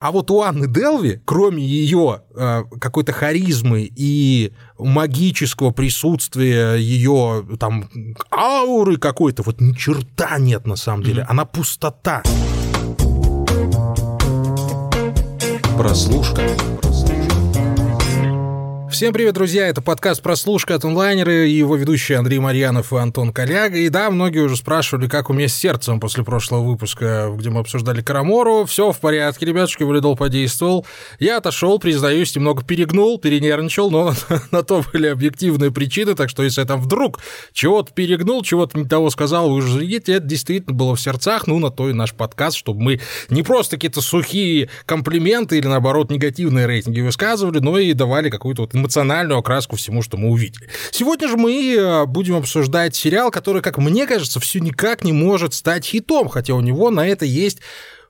[0.00, 7.86] А вот у Анны Делви, кроме ее э, какой-то харизмы и магического присутствия, ее там
[8.32, 11.20] ауры какой-то, вот ни черта нет на самом деле.
[11.20, 11.26] Mm-hmm.
[11.28, 12.22] Она пустота.
[15.76, 16.48] Прослушка.
[19.00, 19.66] Всем привет, друзья!
[19.66, 23.78] Это подкаст «Прослушка» от онлайнера и его ведущие Андрей Марьянов и Антон Коляга.
[23.78, 27.60] И да, многие уже спрашивали, как у меня с сердцем после прошлого выпуска, где мы
[27.60, 28.66] обсуждали Карамору.
[28.66, 30.84] Все в порядке, ребятушки, валидол подействовал.
[31.18, 34.12] Я отошел, признаюсь, немного перегнул, перенервничал, но
[34.50, 37.20] на то были объективные причины, так что если я там вдруг
[37.54, 41.58] чего-то перегнул, чего-то не того сказал, вы уже видите, это действительно было в сердцах, ну,
[41.58, 46.66] на то и наш подкаст, чтобы мы не просто какие-то сухие комплименты или, наоборот, негативные
[46.66, 50.68] рейтинги высказывали, но и давали какую-то вот эмоциональную окраску всему, что мы увидели.
[50.90, 55.54] Сегодня же мы э, будем обсуждать сериал, который, как мне кажется, все никак не может
[55.54, 57.60] стать хитом, хотя у него на это есть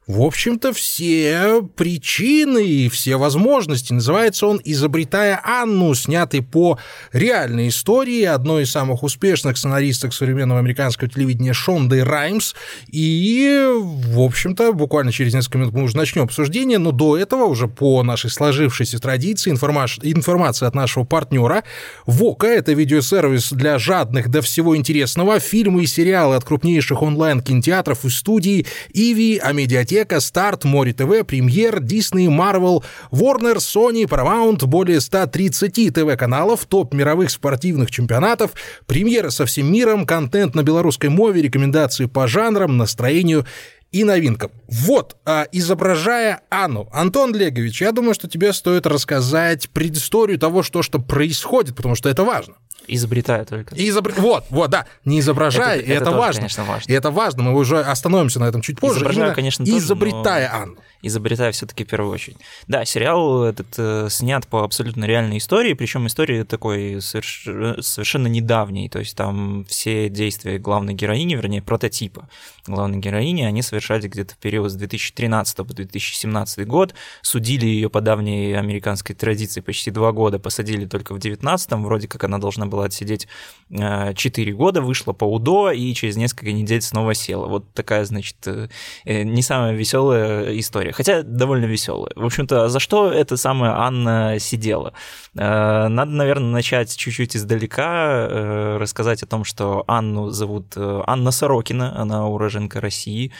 [0.07, 3.93] в общем-то, все причины и все возможности.
[3.93, 6.79] Называется он «Изобретая Анну», снятый по
[7.13, 12.55] реальной истории одной из самых успешных сценаристок современного американского телевидения Шонды Раймс.
[12.91, 17.69] И, в общем-то, буквально через несколько минут мы уже начнем обсуждение, но до этого уже
[17.69, 21.63] по нашей сложившейся традиции информация, информация от нашего партнера
[22.07, 28.11] ВОКа, это видеосервис для жадных до всего интересного, фильмы и сериалы от крупнейших онлайн-кинотеатров и
[28.11, 35.93] студий, Иви, Амедиатека, Медиатека, Старт, Море ТВ, Премьер, Дисней, Марвел, Warner, Sony, Paramount, более 130
[35.93, 38.52] ТВ-каналов, топ мировых спортивных чемпионатов,
[38.87, 43.46] премьеры со всем миром, контент на белорусской мове, рекомендации по жанрам, настроению
[43.91, 44.52] и новинкам.
[44.68, 50.83] Вот, а, изображая Анну, Антон Легович, я думаю, что тебе стоит рассказать предысторию того, что,
[50.83, 52.55] что происходит, потому что это важно.
[52.87, 53.75] Изобретая только.
[53.77, 54.13] Изобр...
[54.17, 56.41] Вот, вот, да, не изображая, это, и это, это тоже, важно.
[56.41, 56.93] Конечно, важно.
[56.93, 58.99] И это важно, мы уже остановимся на этом чуть позже.
[59.01, 60.63] Изображаю, конечно, тоже, изобретая но...
[60.63, 62.38] Анну изобретая все-таки в первую очередь.
[62.68, 67.48] Да, сериал этот э, снят по абсолютно реальной истории, причем истории такой соверш...
[67.84, 72.28] совершенно недавней, то есть там все действия главной героини, вернее, прототипа
[72.66, 78.00] главной героини, они совершались где-то в период с 2013 по 2017 год, судили ее по
[78.00, 82.87] давней американской традиции почти два года, посадили только в 19 вроде как она должна была
[82.87, 83.28] отсидеть
[83.71, 87.47] 4 э, года, вышла по УДО и через несколько недель снова села.
[87.47, 88.69] Вот такая, значит, э,
[89.05, 92.12] э, не самая веселая история история, хотя довольно веселая.
[92.17, 94.93] В общем-то, за что эта самая Анна сидела?
[95.37, 101.31] Э, надо, наверное, начать чуть-чуть издалека, э, рассказать о том, что Анну зовут э, Анна
[101.31, 103.33] Сорокина, она уроженка России,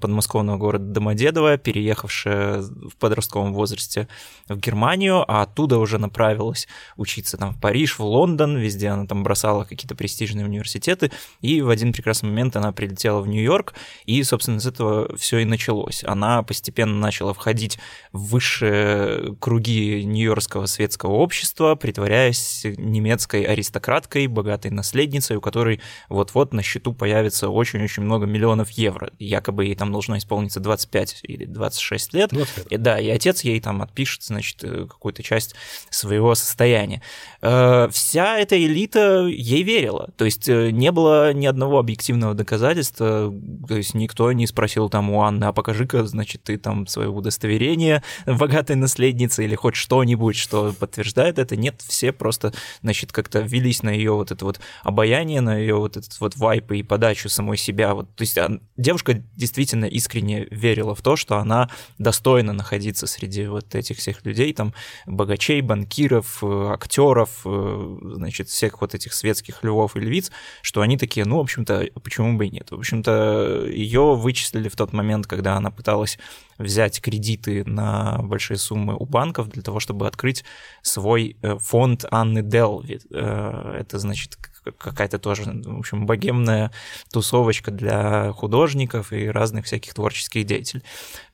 [0.00, 4.08] подмосковного города Домодедово, переехавшая в подростковом возрасте
[4.48, 6.66] в Германию, а оттуда уже направилась
[6.96, 11.68] учиться там в Париж, в Лондон, везде она там бросала какие-то престижные университеты, и в
[11.68, 13.74] один прекрасный момент она прилетела в Нью-Йорк,
[14.04, 16.02] и, собственно, с этого все и началось.
[16.04, 17.78] Она постепенно начала входить
[18.12, 26.62] в высшие круги нью-йоркского светского общества, притворяясь немецкой аристократкой, богатой наследницей, у которой вот-вот на
[26.62, 32.30] счету появится очень-очень много миллионов евро, якобы ей там должно исполниться 25 или 26 лет.
[32.30, 32.66] 25.
[32.70, 35.54] И, да, и отец ей там отпишет, значит, э, какую-то часть
[35.90, 37.02] своего состояния.
[37.40, 40.10] Э, вся эта элита ей верила.
[40.16, 43.32] То есть э, не было ни одного объективного доказательства,
[43.66, 48.02] то есть никто не спросил там у Анны, а покажи-ка, значит, ты там свое удостоверение
[48.26, 51.56] богатой наследницы или хоть что-нибудь, что подтверждает это.
[51.56, 52.52] Нет, все просто,
[52.82, 56.72] значит, как-то велись на ее вот это вот обаяние, на ее вот этот вот вайп
[56.72, 57.94] и подачу самой себя.
[57.94, 63.08] Вот, то есть а, девушка действительно действительно искренне верила в то, что она достойна находиться
[63.08, 64.72] среди вот этих всех людей, там,
[65.04, 70.30] богачей, банкиров, э, актеров, э, значит, всех вот этих светских львов и львиц,
[70.62, 72.70] что они такие, ну, в общем-то, почему бы и нет.
[72.70, 76.18] В общем-то, ее вычислили в тот момент, когда она пыталась
[76.56, 80.44] взять кредиты на большие суммы у банков для того, чтобы открыть
[80.82, 83.00] свой э, фонд Анны Делви.
[83.10, 84.36] Это, значит,
[84.76, 86.70] какая-то тоже, в общем, богемная
[87.12, 90.82] тусовочка для художников и разных всяких творческих деятелей.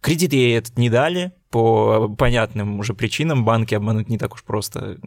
[0.01, 4.99] Кредит ей этот не дали, по понятным уже причинам банки обмануть не так уж просто,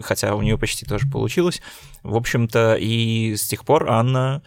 [0.00, 1.62] хотя у нее почти тоже получилось.
[2.02, 4.42] В общем-то, и с тех пор Анна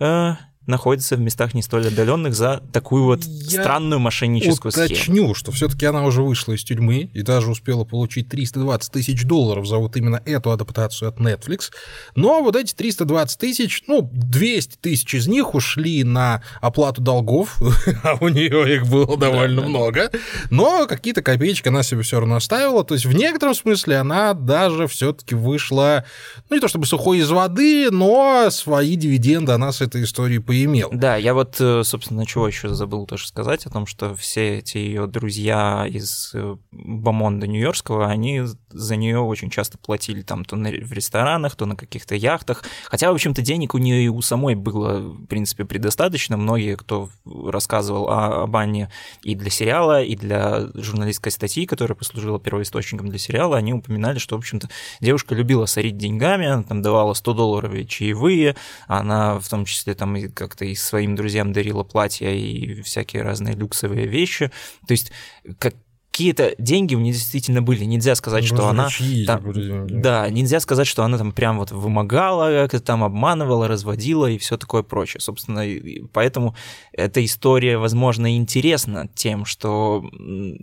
[0.00, 0.32] э,
[0.68, 5.16] находится в местах не столь отдаленных за такую вот Я странную мошенническую уточню, схему.
[5.24, 9.66] Уточню, что все-таки она уже вышла из тюрьмы и даже успела получить 320 тысяч долларов
[9.66, 11.70] за вот именно эту адаптацию от Netflix.
[12.14, 17.56] Но вот эти 320 тысяч, ну, 200 тысяч из них ушли на оплату долгов,
[18.02, 20.10] а у нее их было довольно да, много.
[20.50, 22.84] Но какие-то копеечки она себе все равно оставила.
[22.84, 26.04] То есть в некотором смысле она даже все-таки вышла,
[26.50, 30.57] ну, не то чтобы сухой из воды, но свои дивиденды она с этой историей появилась
[30.58, 30.90] и имел.
[30.92, 34.78] Да, я вот, э, собственно, чего еще забыл тоже сказать о том, что все эти
[34.78, 40.92] ее друзья из э, Бамонда Нью-Йоркского, они за нее очень часто платили там то в
[40.92, 42.64] ресторанах, то на каких-то яхтах.
[42.86, 46.36] Хотя, в общем-то, денег у нее и у самой было, в принципе, предостаточно.
[46.36, 48.90] Многие, кто рассказывал о, об Анне
[49.22, 54.36] и для сериала, и для журналистской статьи, которая послужила первоисточником для сериала, они упоминали, что,
[54.36, 54.68] в общем-то,
[55.00, 58.56] девушка любила сорить деньгами, она там давала 100 долларов чаевые,
[58.86, 60.16] она в том числе там
[60.48, 64.50] как-то и своим друзьям дарила платья и всякие разные люксовые вещи.
[64.86, 65.12] То есть
[65.58, 65.74] как
[66.18, 67.84] какие-то деньги у нее действительно были.
[67.84, 68.88] Нельзя сказать, ну, что она...
[69.24, 69.40] Там,
[69.86, 74.56] да, нельзя сказать, что она там прям вот вымогала, как-то там обманывала, разводила и все
[74.56, 75.20] такое прочее.
[75.20, 75.62] Собственно,
[76.12, 76.56] поэтому
[76.92, 80.10] эта история, возможно, интересна тем, что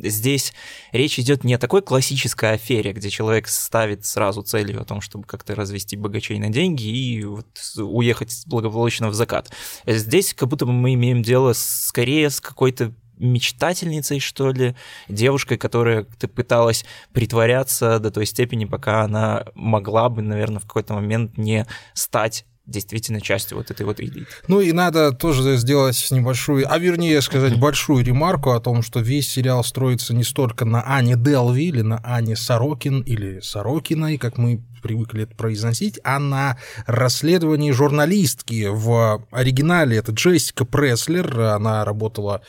[0.04, 0.52] здесь
[0.92, 5.24] речь идет не о такой классической афере, где человек ставит сразу целью о том, чтобы
[5.24, 7.48] как-то развести богачей на деньги и вот
[7.78, 9.54] уехать благополучно в закат.
[9.88, 14.76] Здесь как будто бы мы имеем дело скорее с какой-то мечтательницей, что ли,
[15.08, 21.38] девушкой, которая пыталась притворяться до той степени, пока она могла бы, наверное, в какой-то момент
[21.38, 24.26] не стать действительно частью вот этой вот элиты.
[24.48, 29.32] Ну и надо тоже сделать небольшую, а вернее сказать большую ремарку о том, что весь
[29.32, 34.64] сериал строится не столько на Ане Делви или на Ане Сорокин или Сорокиной, как мы
[34.82, 38.68] привыкли это произносить, а на расследовании журналистки.
[38.70, 42.42] В оригинале это Джессика Преслер, она работала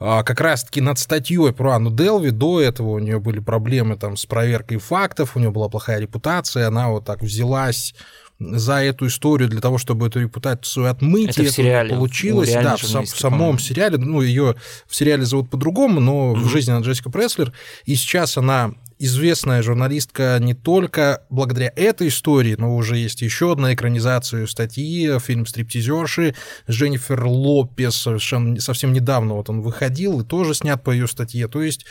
[0.00, 2.30] как раз-таки над статьей про Анну Делви.
[2.30, 6.66] До этого у нее были проблемы там с проверкой фактов, у нее была плохая репутация,
[6.66, 7.94] она вот так взялась
[8.40, 11.38] за эту историю для того, чтобы эту репутацию отмыть.
[11.38, 11.94] Это в сериале.
[11.94, 13.98] Получилось, да, в, в самом сериале.
[13.98, 14.56] Ну, ее
[14.88, 16.36] в сериале зовут по-другому, но mm-hmm.
[16.36, 17.52] в жизни она Джессика Преслер.
[17.84, 23.74] И сейчас она известная журналистка не только благодаря этой истории, но уже есть еще одна
[23.74, 26.34] экранизация статьи, фильм «Стриптизерши»
[26.66, 31.48] с Дженнифер Лопес, совершенно совсем недавно вот он выходил и тоже снят по ее статье.
[31.48, 31.86] То есть,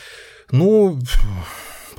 [0.52, 1.00] ну,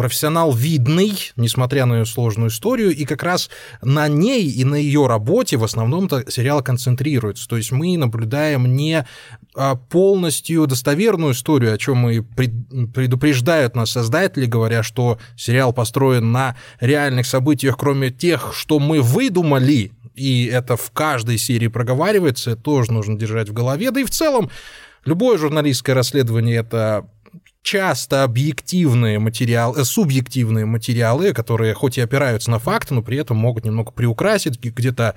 [0.01, 3.51] профессионал видный, несмотря на ее сложную историю, и как раз
[3.83, 7.47] на ней и на ее работе в основном-то сериал концентрируется.
[7.47, 9.05] То есть мы наблюдаем не
[9.55, 16.57] а, полностью достоверную историю, о чем и предупреждают нас создатели, говоря, что сериал построен на
[16.81, 23.19] реальных событиях, кроме тех, что мы выдумали, и это в каждой серии проговаривается, тоже нужно
[23.19, 23.91] держать в голове.
[23.91, 24.49] Да и в целом
[25.05, 27.07] любое журналистское расследование— это
[27.63, 33.37] часто объективные материалы, э, субъективные материалы, которые хоть и опираются на факты, но при этом
[33.37, 35.15] могут немного приукрасить, где-то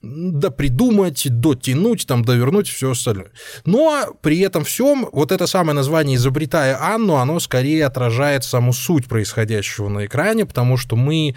[0.00, 3.30] допридумать, дотянуть, там, довернуть все остальное.
[3.64, 9.06] Но при этом всем вот это самое название «Изобретая Анну», оно скорее отражает саму суть
[9.06, 11.36] происходящего на экране, потому что мы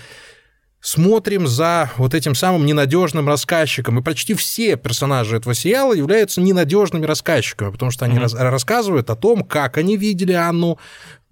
[0.86, 3.98] смотрим за вот этим самым ненадежным рассказчиком.
[3.98, 8.50] И почти все персонажи этого сериала являются ненадежными рассказчиками, потому что они mm-hmm.
[8.50, 10.78] рассказывают о том, как они видели Анну,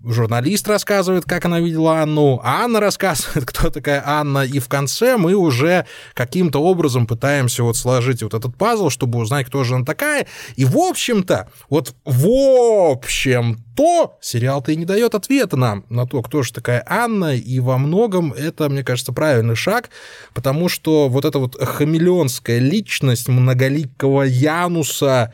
[0.04, 5.18] журналист рассказывает, как она видела Анну, а Анна рассказывает, кто такая Анна, и в конце
[5.18, 9.86] мы уже каким-то образом пытаемся вот сложить вот этот пазл, чтобы узнать, кто же она
[9.86, 10.28] такая.
[10.56, 16.44] И в общем-то, вот в общем-то, сериал-то и не дает ответа нам на то, кто
[16.44, 19.90] же такая Анна, и во многом это, мне кажется, правильный шаг,
[20.34, 25.34] потому что вот эта вот хамелеонская личность многоликого Януса,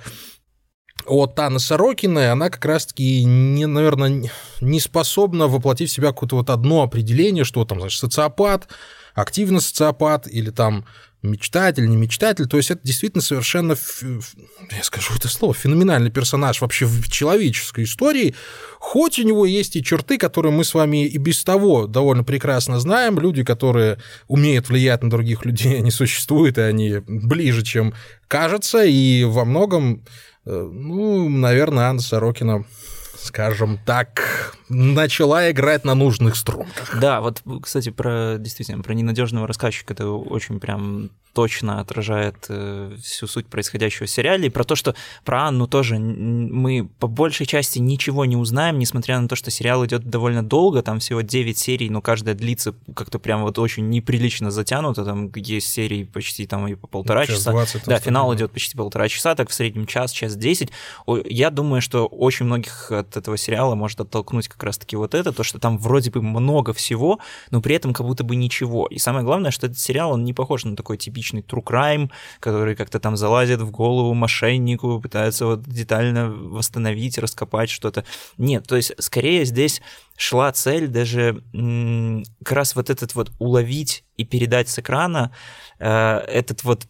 [1.10, 4.30] от Анны Сорокиной, она как раз-таки, не, наверное,
[4.62, 8.68] не способна воплотить в себя какое-то вот одно определение, что там, значит, социопат,
[9.16, 10.86] активно социопат или там
[11.22, 12.48] мечтатель, не мечтатель.
[12.48, 13.76] То есть это действительно совершенно,
[14.72, 18.36] я скажу это слово, феноменальный персонаж вообще в человеческой истории.
[18.80, 22.80] Хоть у него есть и черты, которые мы с вами и без того довольно прекрасно
[22.80, 23.20] знаем.
[23.20, 27.94] Люди, которые умеют влиять на других людей, они существуют, и они ближе, чем
[28.28, 28.86] кажется.
[28.86, 30.06] И во многом
[30.46, 32.66] ну, наверное, Анна Сорокина
[33.24, 36.98] скажем так, начала играть на нужных струнках.
[37.00, 43.28] Да, вот, кстати, про действительно про ненадежного рассказчика это очень прям точно отражает э, всю
[43.28, 44.48] суть происходящего в сериале.
[44.48, 49.20] И про то, что про Анну тоже мы по большей части ничего не узнаем, несмотря
[49.20, 53.20] на то, что сериал идет довольно долго, там всего 9 серий, но каждая длится как-то
[53.20, 57.52] прям вот очень неприлично затянуто, там есть серии почти там и по полтора час часа.
[57.52, 60.70] 20, да, финал идет почти полтора часа, так в среднем час, час 10.
[61.26, 65.44] Я думаю, что очень многих от этого сериала может оттолкнуть как раз-таки вот это, то,
[65.44, 68.86] что там вроде бы много всего, но при этом как будто бы ничего.
[68.88, 72.76] И самое главное, что этот сериал, он не похож на такой типичный true crime, который
[72.76, 78.04] как-то там залазит в голову мошеннику, пытается вот детально восстановить, раскопать что-то.
[78.38, 79.82] Нет, то есть скорее здесь
[80.18, 81.42] шла цель даже
[82.44, 85.32] как раз вот этот вот уловить и передать с экрана
[85.80, 86.88] э, этот вот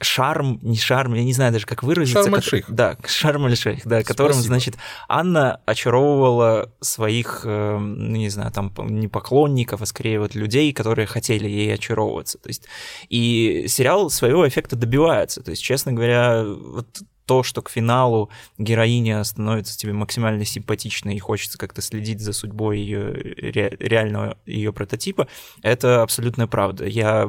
[0.00, 2.22] шарм, не шарм, я не знаю даже, как выразиться.
[2.22, 2.70] Шарм аль-Шейх.
[2.70, 4.54] Да, шарм аль-Шейх, да, которым, Спасибо.
[4.54, 4.76] значит,
[5.08, 11.06] Анна очаровывала своих, э, ну, не знаю, там, не поклонников, а скорее вот людей, которые
[11.06, 12.38] хотели ей очаровываться.
[12.38, 12.64] То есть,
[13.08, 15.42] и сериал своего эффекта добивается.
[15.42, 21.18] То есть, честно говоря, вот то, что к финалу героиня становится тебе максимально симпатичной и
[21.18, 25.28] хочется как-то следить за судьбой ее реального ее прототипа,
[25.62, 26.86] это абсолютная правда.
[26.86, 27.28] Я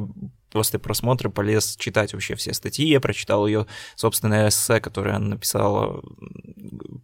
[0.50, 3.66] после просмотра полез читать вообще все статьи, я прочитал ее
[3.96, 6.02] собственное эссе, которое она написала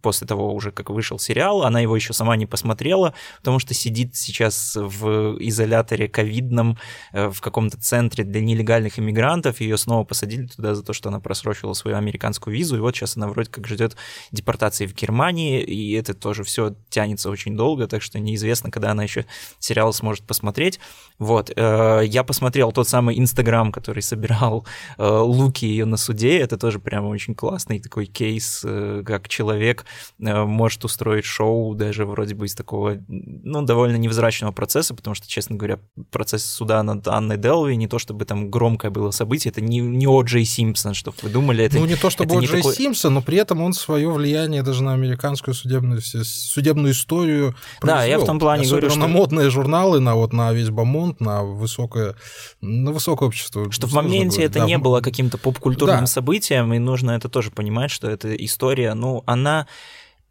[0.01, 4.15] после того уже, как вышел сериал, она его еще сама не посмотрела, потому что сидит
[4.15, 6.77] сейчас в изоляторе ковидном
[7.13, 11.19] э, в каком-то центре для нелегальных иммигрантов, ее снова посадили туда за то, что она
[11.19, 13.95] просрочила свою американскую визу, и вот сейчас она вроде как ждет
[14.31, 19.03] депортации в Германии, и это тоже все тянется очень долго, так что неизвестно, когда она
[19.03, 19.25] еще
[19.59, 20.79] сериал сможет посмотреть.
[21.19, 23.36] Вот, э, я посмотрел тот самый Инстаграм,
[23.71, 24.65] который собирал
[24.97, 28.65] э, луки ее на суде, это тоже прямо очень классный такой кейс,
[29.05, 29.85] как человек
[30.19, 35.27] Э, может устроить шоу даже вроде бы из такого, ну, довольно невзрачного процесса, потому что,
[35.27, 35.79] честно говоря,
[36.11, 40.07] процесс суда над Анной Делви не то чтобы там громкое было событие, это не, не
[40.07, 40.21] О.
[40.23, 41.63] Джей Симпсон, что вы думали.
[41.63, 42.39] Это, ну, не то чтобы О.
[42.41, 42.75] Джей такой...
[42.75, 48.01] Симпсон, но при этом он свое влияние даже на американскую судебную, судебную историю произвел.
[48.01, 48.99] Да, я в том плане Особенно говорю, что...
[48.99, 52.15] на модные журналы, на, вот, на весь Бамонт, на высокое,
[52.61, 53.71] на высокое общество.
[53.71, 56.07] Что в моменте это да, не было каким-то поп-культурным да.
[56.07, 59.67] событием, и нужно это тоже понимать, что эта история, ну, она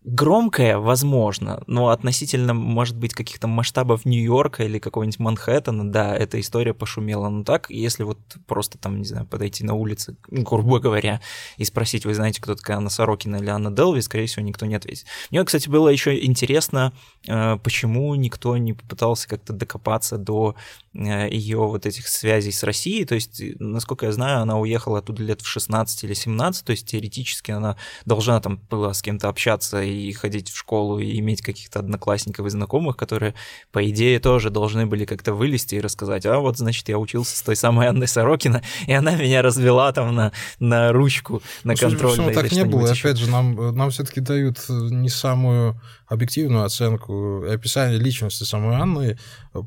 [0.06, 6.72] громкое, возможно, но относительно, может быть, каких-то масштабов Нью-Йорка или какого-нибудь Манхэттена, да, эта история
[6.74, 7.28] пошумела.
[7.28, 11.20] Но так, если вот просто там, не знаю, подойти на улице, грубо говоря,
[11.56, 14.76] и спросить, вы знаете, кто такая Анна Сорокина или Анна Делви, скорее всего, никто не
[14.76, 15.06] ответит.
[15.32, 16.92] Мне, кстати, было еще интересно,
[17.26, 20.56] почему никто не попытался как-то докопаться до
[20.96, 25.22] Э, ее вот этих связей с Россией, то есть, насколько я знаю, она уехала оттуда
[25.22, 29.82] лет в 16 или 17, то есть теоретически она должна там была с кем-то общаться
[29.82, 33.34] и ходить в школу и иметь каких-то одноклассников и знакомых, которые,
[33.72, 37.42] по идее, тоже должны были как-то вылезти и рассказать, а вот, значит, я учился с
[37.42, 42.32] той самой Анной Сорокина, и она меня развела там на, на ручку, на ну, контрольной.
[42.32, 43.08] так не было, еще.
[43.08, 47.15] опять же, нам, нам все-таки дают не самую объективную оценку
[47.52, 49.18] описание личности самой Анны,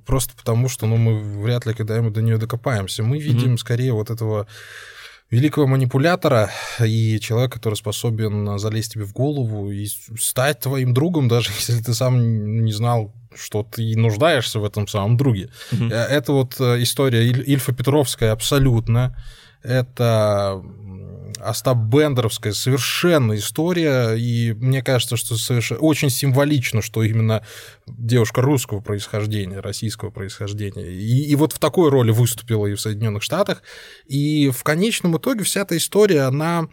[0.06, 3.04] просто потому что ну, мы вряд ли когда-нибудь до нее докопаемся.
[3.04, 3.58] Мы видим mm-hmm.
[3.58, 4.48] скорее вот этого
[5.30, 6.50] великого манипулятора
[6.84, 9.88] и человека, который способен залезть тебе в голову и
[10.20, 15.18] стать твоим другом, даже если ты сам не знал, что ты нуждаешься в этом самом
[15.18, 15.50] друге.
[15.72, 15.94] Mm-hmm.
[15.94, 19.16] Это вот э, история Ильфа Петровская абсолютно.
[19.62, 20.64] Это
[21.40, 27.46] Остап Бендеровская совершенно история, и мне кажется, что совершенно, очень символично, что именно
[27.88, 33.24] девушка русского происхождения, российского происхождения, и, и вот в такой роли выступила и в Соединенных
[33.24, 33.64] Штатах,
[34.06, 36.68] и в конечном итоге вся эта история, она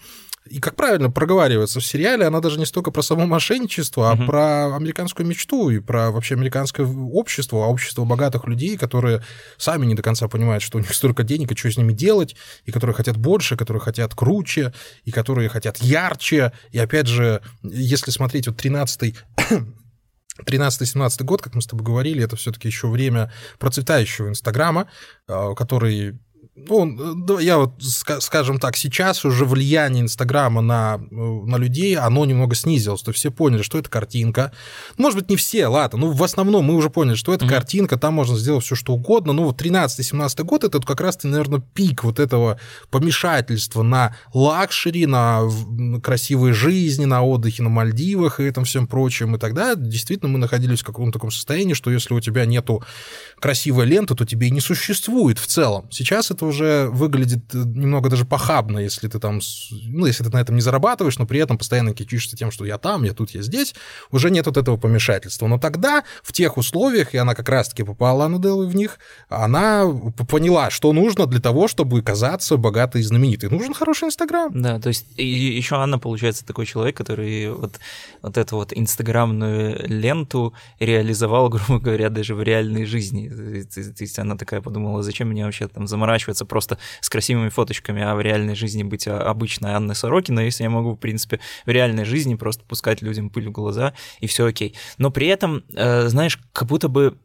[0.48, 4.26] и как правильно проговаривается в сериале, она даже не столько про само мошенничество, а угу.
[4.26, 9.22] про американскую мечту и про вообще американское общество, общество богатых людей, которые
[9.56, 12.36] сами не до конца понимают, что у них столько денег, и что с ними делать,
[12.64, 14.72] и которые хотят больше, которые хотят круче,
[15.04, 16.52] и которые хотят ярче.
[16.70, 19.14] И опять же, если смотреть вот 13
[20.44, 24.88] 13-17 год, как мы с тобой говорили, это все-таки еще время процветающего Инстаграма,
[25.28, 26.18] а, который
[26.56, 32.54] ну, я вот, скажем так, сейчас уже влияние Инстаграма на, э, на людей, оно немного
[32.54, 33.02] снизилось.
[33.02, 34.52] То все поняли, что это картинка.
[34.96, 37.50] Может быть, не все, ладно, ну, в основном мы уже поняли, что это mm-hmm.
[37.50, 39.34] картинка, там можно сделать все, что угодно.
[39.34, 42.58] Ну, вот 13-17 год, это как раз-таки, наверное, пик вот этого
[42.90, 45.42] помешательства на luxury, на
[46.02, 49.36] красивой жизни, на отдыхе на Мальдивах и этом всем прочем.
[49.36, 52.82] И тогда действительно мы находились в каком-то таком состоянии, что если у тебя нету
[53.38, 55.86] красивой ленты, то тебе и не существует в целом.
[55.90, 60.40] Сейчас это уже выглядит э, немного даже похабно, если ты там, ну, если ты на
[60.40, 63.42] этом не зарабатываешь, но при этом постоянно кичишься тем, что я там, я тут, я
[63.42, 63.74] здесь,
[64.10, 65.46] уже нет вот этого помешательства.
[65.46, 68.98] Но тогда, в тех условиях, и она как раз-таки попала Анна Делви в них,
[69.28, 69.84] она
[70.28, 73.50] поняла, что нужно для того, чтобы казаться богатой и знаменитой.
[73.50, 74.50] Нужен хороший Инстаграм.
[74.54, 77.80] Да, то есть и еще Анна, получается, такой человек, который вот,
[78.22, 83.28] вот эту вот инстаграмную ленту реализовал, грубо говоря, даже в реальной жизни.
[83.64, 88.02] То есть она такая подумала, зачем мне вообще там заморачиваться оказывается просто с красивыми фоточками,
[88.02, 92.04] а в реальной жизни быть обычной Анной Сорокиной, если я могу, в принципе, в реальной
[92.04, 94.74] жизни просто пускать людям пыль в глаза, и все окей.
[94.98, 97.18] Но при этом, э, знаешь, как будто бы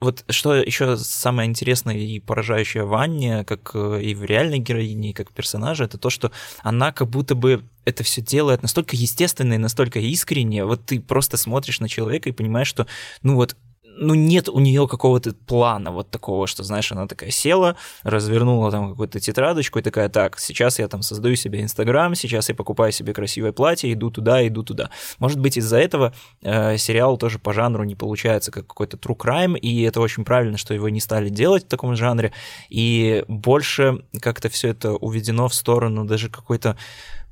[0.00, 5.10] вот что еще самое интересное и поражающее в Анне, как э, и в реальной героине,
[5.10, 6.30] и как персонаже, это то, что
[6.62, 10.64] она как будто бы это все делает настолько естественно и настолько искренне.
[10.64, 12.86] Вот ты просто смотришь на человека и понимаешь, что,
[13.22, 13.56] ну вот,
[14.00, 18.90] ну, нет у нее какого-то плана вот такого, что, знаешь, она такая села, развернула там
[18.90, 23.12] какую-то тетрадочку и такая, так, сейчас я там создаю себе Инстаграм, сейчас я покупаю себе
[23.12, 24.90] красивое платье, иду туда, иду туда.
[25.18, 29.58] Может быть, из-за этого э, сериал тоже по жанру не получается как какой-то true crime,
[29.58, 32.32] и это очень правильно, что его не стали делать в таком жанре,
[32.68, 36.76] и больше как-то все это уведено в сторону даже какой-то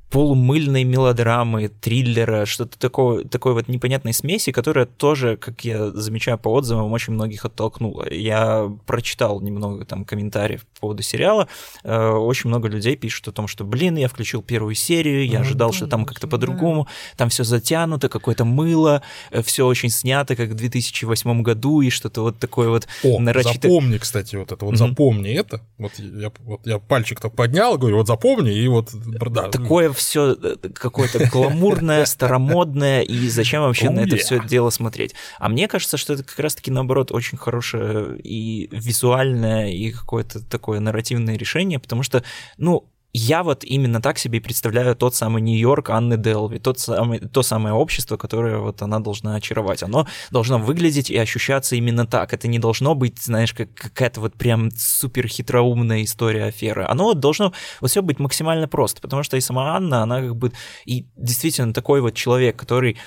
[0.09, 6.49] полумыльной мелодрамы, триллера, что-то такое, такой вот непонятной смеси, которая тоже, как я замечаю по
[6.53, 8.11] отзывам, очень многих оттолкнула.
[8.11, 11.49] Я прочитал немного там комментариев по поводу сериала,
[11.83, 15.73] э, очень много людей пишут о том, что, блин, я включил первую серию, я ожидал,
[15.73, 16.87] что там как-то по-другому,
[17.17, 22.21] там все затянуто, какое-то мыло, э, все очень снято, как в 2008 году, и что-то
[22.21, 23.67] вот такое вот О, нарочито...
[23.67, 24.77] запомни, кстати, вот это, вот mm-hmm.
[24.77, 29.49] запомни это, вот я, вот я пальчик так поднял, говорю, вот запомни, и вот, да.
[29.49, 35.13] Такое все э, какое-то гламурное, старомодное, и зачем вообще на это все дело смотреть?
[35.39, 40.79] А мне кажется, что это как раз-таки, наоборот, очень хорошее и визуальное, и какое-то такое
[40.79, 42.23] нарративное решение, потому что,
[42.57, 47.41] ну, я вот именно так себе представляю тот самый Нью-Йорк Анны Делви, тот самый, то
[47.41, 49.81] самое общество, которое вот она должна очаровать.
[49.81, 52.33] Оно должно выглядеть и ощущаться именно так.
[52.33, 56.85] Это не должно быть, знаешь, как какая-то вот прям супер хитроумная история аферы.
[56.87, 60.51] Оно должно вот все быть максимально просто, потому что и сама Анна, она как бы
[60.85, 62.97] и действительно такой вот человек, который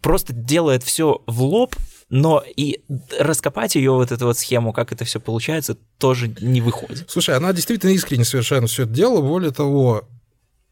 [0.00, 1.74] просто делает все в лоб,
[2.12, 2.82] но и
[3.18, 7.06] раскопать ее вот эту вот схему, как это все получается, тоже не выходит.
[7.08, 10.06] Слушай, она действительно искренне совершенно все это делала, более того,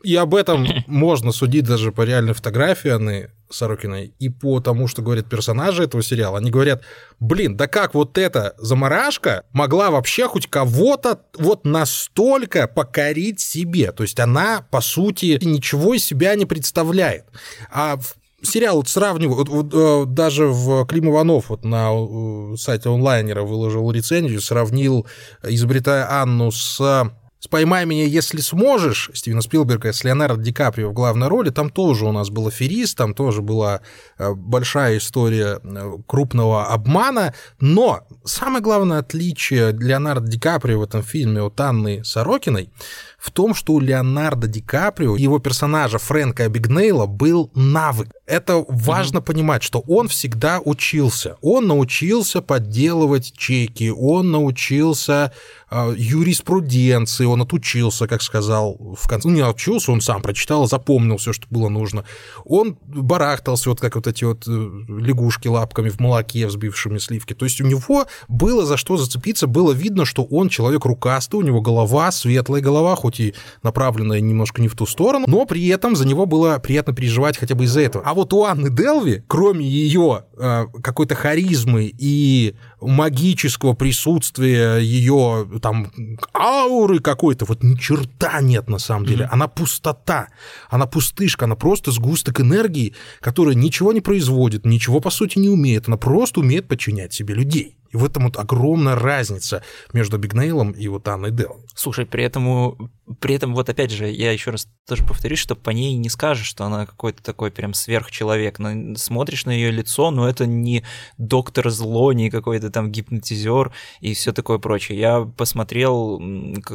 [0.03, 5.01] и об этом можно судить даже по реальной фотографии Анны Сорокиной и по тому, что
[5.01, 6.39] говорят персонажи этого сериала.
[6.39, 6.83] Они говорят,
[7.19, 13.93] блин, да как вот эта заморашка могла вообще хоть кого-то вот настолько покорить себе?
[13.93, 17.25] То есть она, по сути, ничего из себя не представляет.
[17.73, 22.57] А в сериал вот сравниваю, вот, вот, э, даже в Клим Иванов вот на э,
[22.57, 25.07] сайте онлайнера выложил рецензию, сравнил,
[25.43, 27.11] изобретая Анну с
[27.43, 31.71] с «Поймай меня, если сможешь» Стивена Спилберга с Леонардо Ди Каприо в главной роли, там
[31.71, 33.81] тоже у нас был аферист, там тоже была
[34.19, 35.59] э, большая история
[36.07, 42.71] крупного обмана, но самое главное отличие Леонардо Ди Каприо в этом фильме от Анны Сорокиной–
[43.21, 48.09] в том, что у Леонардо Ди Каприо, его персонажа Фрэнка Абигнейла, был навык.
[48.27, 49.23] Это важно mm-hmm.
[49.23, 51.37] понимать, что он всегда учился.
[51.43, 55.33] Он научился подделывать чеки, он научился
[55.71, 59.29] э, юриспруденции, он отучился, как сказал в конце.
[59.29, 62.05] Ну, не отучился, он сам прочитал, запомнил все, что было нужно.
[62.45, 64.51] Он барахтался, вот как вот эти вот э,
[64.89, 67.35] лягушки лапками в молоке, взбившими сливки.
[67.35, 71.43] То есть у него было за что зацепиться, было видно, что он человек рукастый, у
[71.43, 75.97] него голова, светлая голова, хоть и направленная немножко не в ту сторону, но при этом
[75.97, 78.05] за него было приятно переживать хотя бы из-за этого.
[78.07, 85.93] А вот у Анны Делви, кроме ее э, какой-то харизмы и магического присутствия ее там
[86.35, 89.25] ауры какой-то, вот ни черта нет на самом деле.
[89.25, 89.33] Mm-hmm.
[89.33, 90.29] Она пустота,
[90.69, 95.89] она пустышка, она просто сгусток энергии, которая ничего не производит, ничего по сути не умеет,
[95.89, 97.77] она просто умеет подчинять себе людей.
[97.91, 99.63] И в этом вот огромная разница
[99.93, 101.61] между Бигнейлом и вот Анной Дел.
[101.75, 105.71] Слушай, при этом, при этом вот опять же, я еще раз тоже повторюсь, что по
[105.71, 108.61] ней не скажешь, что она какой-то такой прям сверхчеловек.
[108.61, 110.85] Но смотришь на ее лицо, но это не
[111.19, 114.99] доктор зло, не какой-то там гипнотизер и все такое прочее.
[114.99, 116.21] Я посмотрел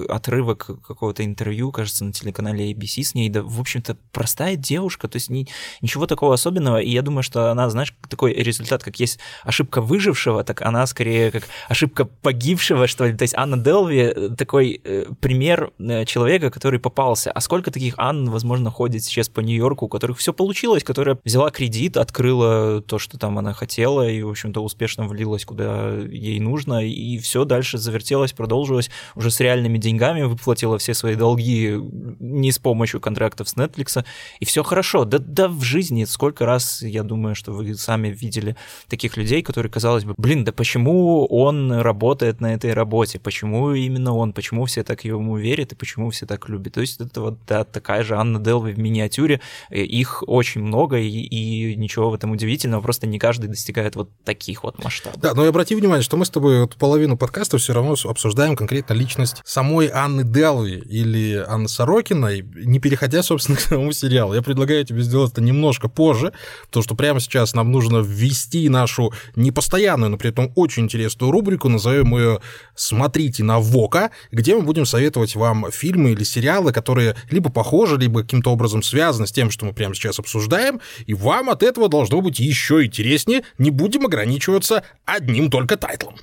[0.10, 5.18] отрывок какого-то интервью, кажется, на телеканале ABC с ней, да, в общем-то, простая девушка, то
[5.18, 5.48] есть ни,
[5.82, 10.44] ничего такого особенного, и я думаю, что она, знаешь, такой результат, как есть ошибка выжившего,
[10.44, 13.14] так она скорее как ошибка погибшего, что ли.
[13.14, 17.32] То есть Анна Делви э, такой э, пример э, человека, который попался.
[17.32, 21.52] А сколько таких Анн, возможно, ходит сейчас по Нью-Йорку, у которых все получилось, которая взяла
[21.52, 26.86] кредит, открыла то, что там она хотела, и, в общем-то, успешно влилась куда ей нужно,
[26.86, 31.76] и все дальше завертелось, продолжилось уже с реальными деньгами, выплатила все свои долги
[32.20, 34.04] не с помощью контрактов с Netflix,
[34.40, 35.06] и все хорошо.
[35.06, 38.56] Да, да в жизни сколько раз, я думаю, что вы сами видели
[38.88, 44.16] таких людей, которые, казалось бы, блин, да почему он работает на этой работе, почему именно
[44.16, 46.74] он, почему все так ему верят и почему все так любят.
[46.74, 50.98] То есть это вот да, такая же Анна Делви в миниатюре, э, их очень много,
[50.98, 55.20] и, и ничего в этом удивительного, просто не каждый достигает вот таких вот масштабов.
[55.20, 58.56] Да, но и обрати внимание, что мы с тобой вот половину подкаста все равно обсуждаем
[58.56, 64.34] конкретно личность самой Анны Делви или Анны Сорокиной, не переходя, собственно, к самому сериалу.
[64.34, 66.34] Я предлагаю тебе сделать это немножко позже,
[66.68, 71.70] потому что прямо сейчас нам нужно ввести нашу непостоянную, но при этом очень интересную рубрику,
[71.70, 72.42] назовем ее
[72.76, 78.22] «Смотрите на Вока», где мы будем советовать вам фильмы или сериалы, которые либо похожи, либо
[78.22, 82.22] каким-то образом связаны с тем, что мы прямо сейчас обсуждаем, и вам от этого должно
[82.22, 83.44] быть еще интереснее.
[83.58, 86.16] Не будем ограничиваться одним только тайтлом.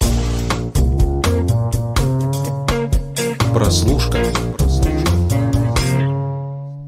[3.53, 4.19] Прослушка.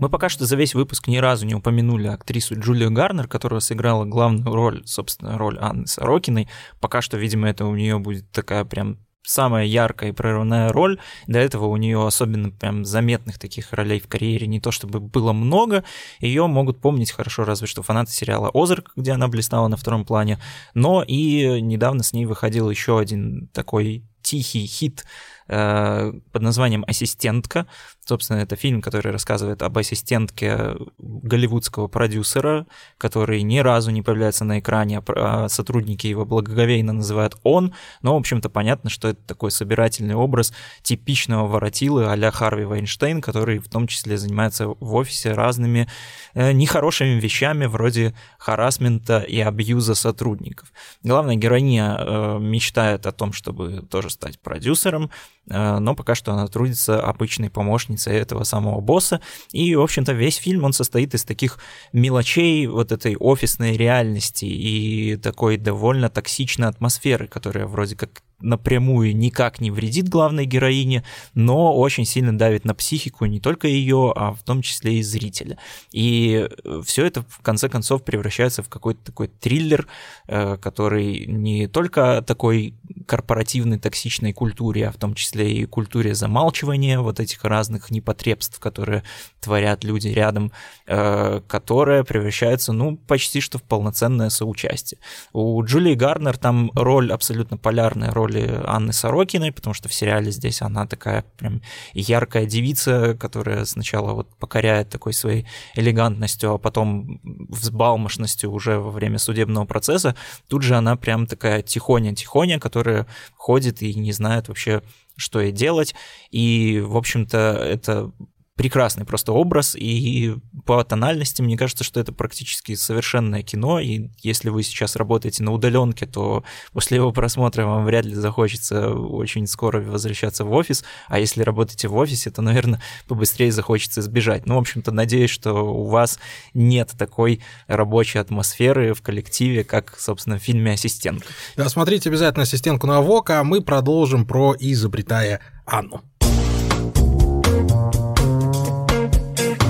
[0.00, 4.04] Мы пока что за весь выпуск ни разу не упомянули актрису Джулию Гарнер, которая сыграла
[4.04, 6.48] главную роль, собственно, роль Анны Сорокиной.
[6.80, 11.00] Пока что, видимо, это у нее будет такая прям самая яркая и прорывная роль.
[11.26, 15.32] До этого у нее особенно прям заметных таких ролей в карьере не то чтобы было
[15.32, 15.84] много.
[16.20, 20.38] Ее могут помнить хорошо разве что фанаты сериала «Озарк», где она блистала на втором плане.
[20.74, 25.04] Но и недавно с ней выходил еще один такой тихий хит
[25.46, 27.66] под названием «Ассистентка».
[28.06, 32.66] Собственно, это фильм, который рассказывает об ассистентке голливудского продюсера,
[32.98, 37.72] который ни разу не появляется на экране, а, а сотрудники его благоговейно называют «он».
[38.02, 40.52] Но, в общем-то, понятно, что это такой собирательный образ
[40.82, 45.88] типичного воротилы а-ля Харви Вайнштейн, который в том числе занимается в офисе разными
[46.34, 50.72] э, нехорошими вещами вроде харасмента и абьюза сотрудников.
[51.02, 56.46] Главная героиня э, мечтает о том, чтобы тоже стать продюсером, Э, но пока что она
[56.46, 59.20] трудится обычной помощницей этого самого босса.
[59.52, 61.58] И, в общем-то, весь фильм, он состоит из таких
[61.92, 69.60] мелочей вот этой офисной реальности и такой довольно токсичной атмосферы, которая вроде как напрямую никак
[69.60, 74.42] не вредит главной героине, но очень сильно давит на психику не только ее, а в
[74.42, 75.58] том числе и зрителя.
[75.92, 76.48] И
[76.84, 79.86] все это в конце концов превращается в какой-то такой триллер,
[80.26, 82.74] э, который не только такой
[83.06, 89.02] корпоративной токсичной культуре, а в том числе и культуре замалчивания вот этих разных непотребств, которые
[89.40, 90.52] творят люди рядом,
[90.86, 94.98] э, которая превращается, ну, почти что в полноценное соучастие.
[95.32, 100.30] У Джулии Гарнер там роль абсолютно полярная, роль роли Анны Сорокиной, потому что в сериале
[100.30, 101.60] здесь она такая прям
[101.92, 109.18] яркая девица, которая сначала вот покоряет такой своей элегантностью, а потом взбалмошностью уже во время
[109.18, 110.14] судебного процесса.
[110.48, 113.06] Тут же она прям такая тихоня-тихоня, которая
[113.36, 114.82] ходит и не знает вообще,
[115.16, 115.94] что ей делать.
[116.30, 118.10] И, в общем-то, это
[118.56, 124.48] прекрасный просто образ, и по тональности мне кажется, что это практически совершенное кино, и если
[124.48, 129.80] вы сейчас работаете на удаленке, то после его просмотра вам вряд ли захочется очень скоро
[129.80, 134.46] возвращаться в офис, а если работаете в офисе, то, наверное, побыстрее захочется сбежать.
[134.46, 136.18] Ну, в общем-то, надеюсь, что у вас
[136.54, 141.32] нет такой рабочей атмосферы в коллективе, как, собственно, в фильме «Ассистентка».
[141.56, 146.02] Да, смотрите обязательно «Ассистентку на ВОК», а мы продолжим про «Изобретая Анну».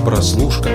[0.05, 0.69] Прослушка.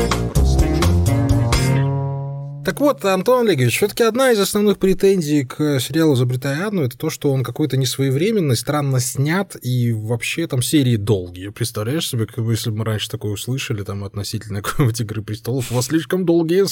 [2.64, 7.10] Так вот, Антон Олегович, все-таки одна из основных претензий к сериалу «Изобретая Анну» это то,
[7.10, 11.50] что он какой-то несвоевременный, странно снят, и вообще там серии долгие.
[11.50, 15.70] Представляешь себе, как бы, если бы мы раньше такое услышали там относительно какой-нибудь «Игры престолов»,
[15.70, 16.66] у вас слишком долгие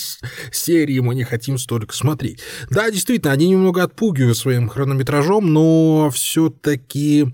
[0.53, 2.41] серии, мы не хотим столько смотреть.
[2.71, 7.29] Да, действительно, они немного отпугивают своим хронометражом, но все-таки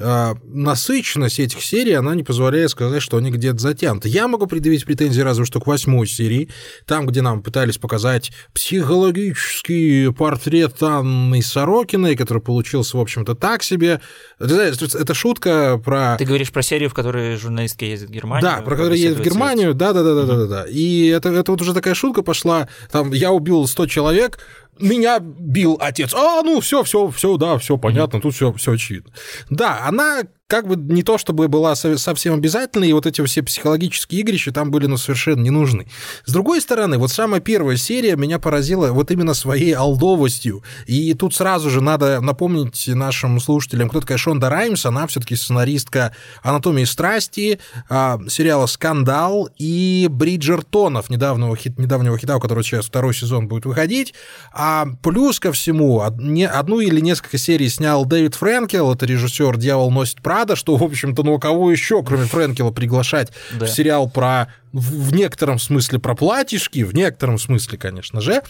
[0.00, 4.08] насыщенность этих серий, она не позволяет сказать, что они где-то затянуты.
[4.08, 6.48] Я могу предъявить претензии разве что к восьмой серии,
[6.86, 14.00] там, где нам пытались показать психологический портрет Анны Сорокиной, который получился, в общем-то, так себе.
[14.38, 16.16] Это шутка про...
[16.16, 18.42] Ты говоришь про серию, в которой журналистка ездит в Германию?
[18.42, 20.64] Да, про которую едет в Германию, да-да-да-да-да.
[20.64, 24.38] И это, это вот уже такая шутка пошла, там, я убил 100 человек,
[24.80, 26.14] меня бил отец.
[26.14, 29.12] А, ну все, все, все, да, все понятно, тут все, все очевидно.
[29.48, 34.22] Да, она как бы не то чтобы была совсем обязательной, и вот эти все психологические
[34.22, 35.86] игрища там были ну, совершенно не нужны.
[36.24, 40.64] С другой стороны, вот самая первая серия меня поразила вот именно своей алдовостью.
[40.86, 46.16] И тут сразу же надо напомнить нашим слушателям, кто такая Шонда Раймс, она все-таки сценаристка
[46.42, 53.14] «Анатомии страсти», а, сериала «Скандал» и «Бриджертонов», недавнего, хит, недавнего хита, у которого сейчас второй
[53.14, 54.14] сезон будет выходить.
[54.52, 60.20] А плюс ко всему, одну или несколько серий снял Дэвид Фрэнкел, это режиссер «Дьявол носит
[60.20, 63.66] право», надо, что, в общем-то, ну, а кого еще, кроме Фрэнкела, приглашать да.
[63.66, 68.42] в сериал про в некотором смысле про платьишки, в некотором смысле, конечно же.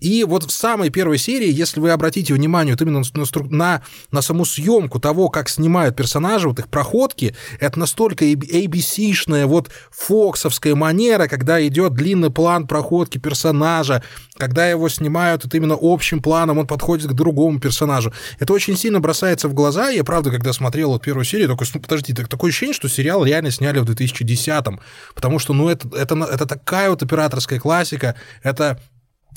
[0.00, 4.22] И вот в самой первой серии, если вы обратите внимание вот именно на, на, на
[4.22, 11.26] саму съемку того, как снимают персонажи, вот их проходки, это настолько ABC-шная вот фоксовская манера,
[11.26, 14.02] когда идет длинный план проходки персонажа,
[14.36, 18.12] когда его снимают вот именно общим планом, он подходит к другому персонажу.
[18.38, 19.90] Это очень сильно бросается в глаза.
[19.90, 23.50] Я, правда, когда смотрел вот первую серию, такой, подожди, так, такое ощущение, что сериал реально
[23.50, 24.80] сняли в 2010-м,
[25.14, 28.80] потому что, ну, ну, это, это, это такая вот операторская классика, это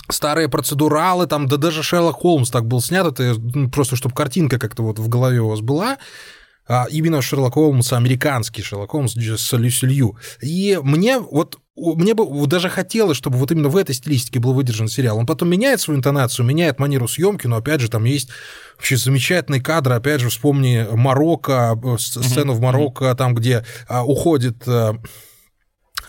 [0.09, 3.35] старые процедуралы, там, да даже Шерлок Холмс так был снят, это
[3.71, 5.97] просто, чтобы картинка как-то вот в голове у вас была.
[6.67, 10.17] а, именно Шерлок Холмс, американский Шерлок Холмс с Люсилью.
[10.41, 14.87] И мне вот мне бы даже хотелось, чтобы вот именно в этой стилистике был выдержан
[14.87, 15.17] сериал.
[15.17, 18.29] Он потом меняет свою интонацию, меняет манеру съемки, но опять же там есть
[18.77, 19.95] вообще замечательные кадры.
[19.95, 24.93] Опять же, вспомни Марокко, э, сцену в Марокко, там, где а, уходит э,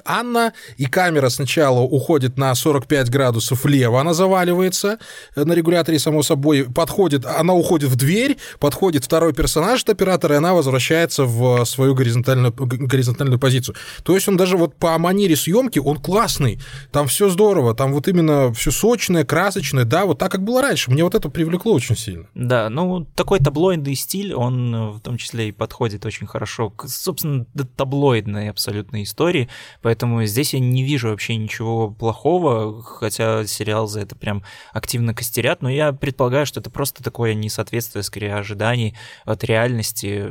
[0.04, 4.98] Анна, и камера сначала уходит на 45 градусов влево, она заваливается
[5.34, 10.34] э, на регуляторе, само собой, подходит, она уходит в дверь, подходит второй персонаж от оператора,
[10.34, 13.76] и она возвращается в свою горизонтальную, горизонтальную позицию.
[14.02, 16.60] То есть он даже вот по манере съемки, он классный,
[16.92, 20.90] там все здорово, там вот именно все сочное, красочное, да, вот так, как было раньше.
[20.90, 22.26] Мне вот это привлекло очень сильно.
[22.34, 26.88] Да, ну, такой таблоидный стиль, он э, в том числе и подходит очень хорошо к,
[26.88, 29.48] собственно, таблоидной абсолютной истории,
[29.86, 35.62] Поэтому здесь я не вижу вообще ничего плохого, хотя сериал за это прям активно костерят,
[35.62, 40.26] но я предполагаю, что это просто такое несоответствие, скорее, ожиданий от реальности,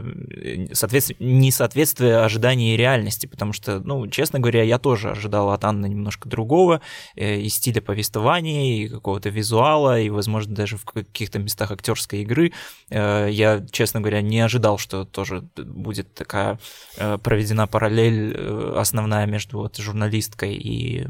[0.73, 5.87] соответствие, несоответствие ожиданий и реальности, потому что, ну, честно говоря, я тоже ожидал от Анны
[5.87, 6.81] немножко другого,
[7.15, 12.51] э, и стиля повествования, и какого-то визуала, и, возможно, даже в каких-то местах актерской игры.
[12.89, 16.59] Э, я, честно говоря, не ожидал, что тоже будет такая
[16.97, 18.35] э, проведена параллель
[18.75, 21.05] основная между между вот журналисткой и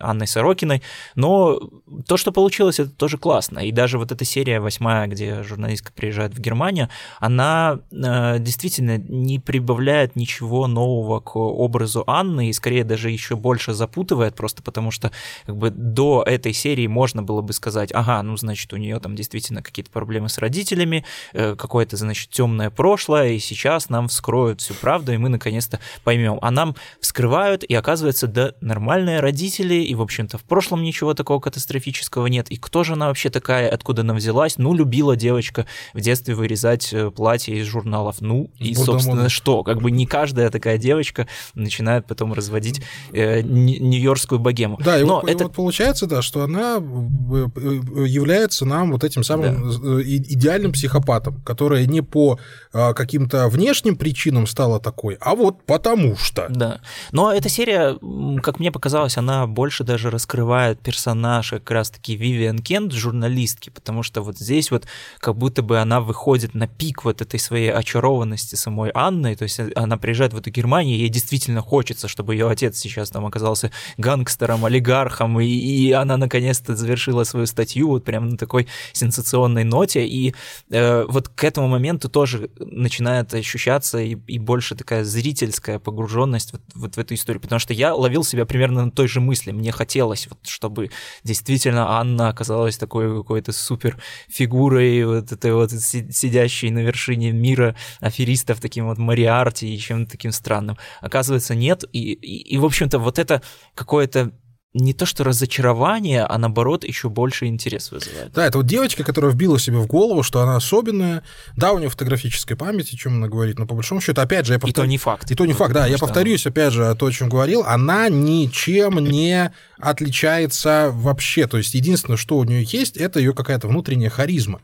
[0.00, 0.82] Анной Сорокиной,
[1.14, 1.58] но
[2.06, 3.60] то, что получилось, это тоже классно.
[3.60, 6.88] И даже вот эта серия восьмая, где журналистка приезжает в Германию,
[7.20, 13.72] она э, действительно не прибавляет ничего нового к образу Анны и скорее даже еще больше
[13.72, 15.12] запутывает, просто потому что
[15.46, 19.14] как бы до этой серии можно было бы сказать, ага, ну значит у нее там
[19.14, 24.74] действительно какие-то проблемы с родителями, э, какое-то значит темное прошлое, и сейчас нам вскроют всю
[24.74, 26.38] правду, и мы наконец-то поймем.
[26.42, 31.40] А нам вскрывают и оказывается, да, нормальные родители, и, в общем-то, в прошлом ничего такого
[31.40, 32.50] катастрофического нет.
[32.50, 34.58] И кто же она вообще такая, откуда она взялась?
[34.58, 38.16] Ну, любила девочка в детстве вырезать э, платье из журналов.
[38.20, 39.62] Ну, и, Буду собственно, что?
[39.62, 44.78] Как бы не каждая такая девочка начинает потом разводить э, нью-йоркскую богему.
[44.82, 45.44] Да, и, Но вот, это...
[45.44, 47.70] вот получается, да, что она э, э,
[48.06, 50.02] является нам вот этим самым да.
[50.02, 52.38] идеальным психопатом, которая не по
[52.72, 56.46] каким-то внешним причинам стала такой, а вот потому что.
[56.48, 56.80] Да.
[57.12, 57.98] Но эта серия серия,
[58.42, 64.22] как мне показалось, она больше даже раскрывает персонажа как раз-таки Вивиан Кент, журналистки, потому что
[64.22, 64.86] вот здесь вот
[65.18, 69.60] как будто бы она выходит на пик вот этой своей очарованности самой Анны, то есть
[69.74, 74.64] она приезжает в эту Германию, ей действительно хочется, чтобы ее отец сейчас там оказался гангстером,
[74.64, 80.34] олигархом, и, и она наконец-то завершила свою статью вот прям на такой сенсационной ноте, и
[80.70, 86.62] э, вот к этому моменту тоже начинает ощущаться и, и больше такая зрительская погруженность вот,
[86.74, 89.50] вот в эту историю, потому потому что я ловил себя примерно на той же мысли.
[89.50, 90.90] Мне хотелось, вот, чтобы
[91.24, 98.60] действительно Анна оказалась такой какой-то супер фигурой, вот этой вот сидящей на вершине мира аферистов,
[98.60, 100.76] таким вот Мариарти и чем-то таким странным.
[101.00, 101.84] Оказывается, нет.
[101.92, 103.40] И, и, и в общем-то, вот это
[103.74, 104.32] какое-то
[104.76, 108.32] не то что разочарование, а наоборот еще больше интерес вызывает.
[108.32, 111.22] Да, это вот девочка, которая вбила себе в голову, что она особенная.
[111.56, 114.52] Да, у нее фотографическая память, о чем она говорит, но по большому счету, опять же,
[114.52, 114.84] я повторю...
[114.84, 115.30] И то не факт.
[115.30, 115.86] И то не факт, да.
[115.86, 117.62] Я повторюсь, опять же, то, о чем говорил.
[117.66, 121.46] Она ничем не отличается вообще.
[121.46, 124.60] То есть единственное, что у нее есть, это ее какая-то внутренняя харизма.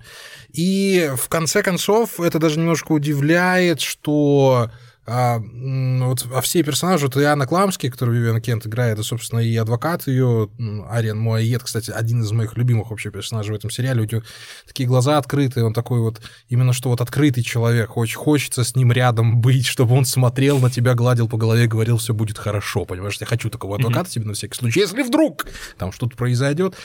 [0.53, 4.70] И в конце концов, это даже немножко удивляет, что
[5.04, 9.40] а, вот, а все персонажи, вот и Анна Кламский, которую Вивиан Кент играет, и, собственно,
[9.40, 10.48] и адвокат ее,
[10.88, 14.22] Ариан Муайет, кстати, один из моих любимых вообще персонажей в этом сериале, у него
[14.64, 18.92] такие глаза открытые, он такой вот, именно что вот открытый человек, очень хочется с ним
[18.92, 23.16] рядом быть, чтобы он смотрел на тебя, гладил по голове, говорил, все будет хорошо, понимаешь,
[23.18, 24.12] я хочу такого адвоката mm-hmm.
[24.12, 25.46] тебе на всякий случай, если вдруг
[25.78, 26.76] там что-то произойдет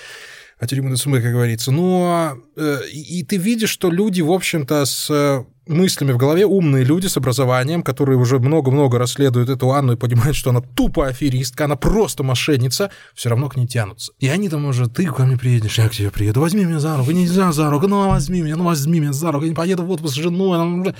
[0.59, 1.71] а тюрьмы сумы, как говорится.
[1.71, 7.07] Но э, и ты видишь, что люди, в общем-то, с мыслями в голове, умные люди
[7.07, 11.75] с образованием, которые уже много-много расследуют эту Анну и понимают, что она тупо аферистка, она
[11.75, 14.13] просто мошенница, все равно к ней тянутся.
[14.19, 16.97] И они там уже, ты ко мне приедешь, я к тебе приеду, возьми меня за
[16.97, 19.83] руку, нельзя за руку, ну возьми меня, ну возьми меня за руку, я не поеду
[19.83, 20.93] в отпуск с женой,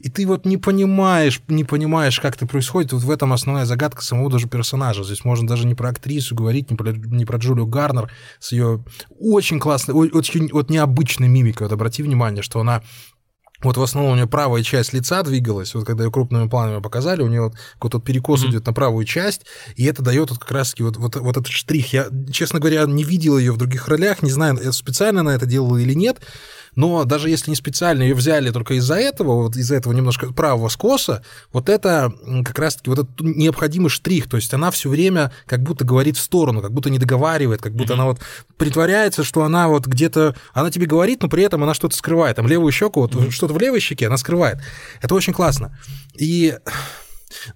[0.00, 2.92] и ты вот не понимаешь, не понимаешь, как это происходит.
[2.92, 5.04] Вот в этом основная загадка самого даже персонажа.
[5.04, 8.82] Здесь можно даже не про актрису говорить, не про, не про Джулию Гарнер с ее
[9.18, 11.66] очень классной, очень вот необычной мимикой.
[11.66, 12.82] Вот обрати внимание, что она
[13.62, 17.20] вот в основном у нее правая часть лица двигалась, вот когда ее крупными планами показали,
[17.20, 18.48] у нее вот какой-то перекос mm-hmm.
[18.48, 19.42] идет на правую часть,
[19.76, 21.92] и это дает вот как раз-таки вот, вот, вот этот штрих.
[21.92, 25.76] Я, честно говоря, не видел ее в других ролях, не знаю, специально она это делала
[25.76, 26.20] или нет,
[26.76, 30.68] но даже если не специально ее взяли только из-за этого, вот из-за этого немножко правого
[30.68, 32.12] скоса, вот это
[32.44, 36.20] как раз-таки вот этот необходимый штрих, то есть она все время как будто говорит в
[36.20, 37.96] сторону, как будто не договаривает, как будто mm-hmm.
[37.96, 38.20] она вот
[38.56, 42.46] притворяется, что она вот где-то, она тебе говорит, но при этом она что-то скрывает, там
[42.46, 43.30] левую щеку, вот mm-hmm.
[43.30, 44.58] что-то в левой щеке она скрывает.
[45.02, 45.76] Это очень классно.
[46.14, 46.56] И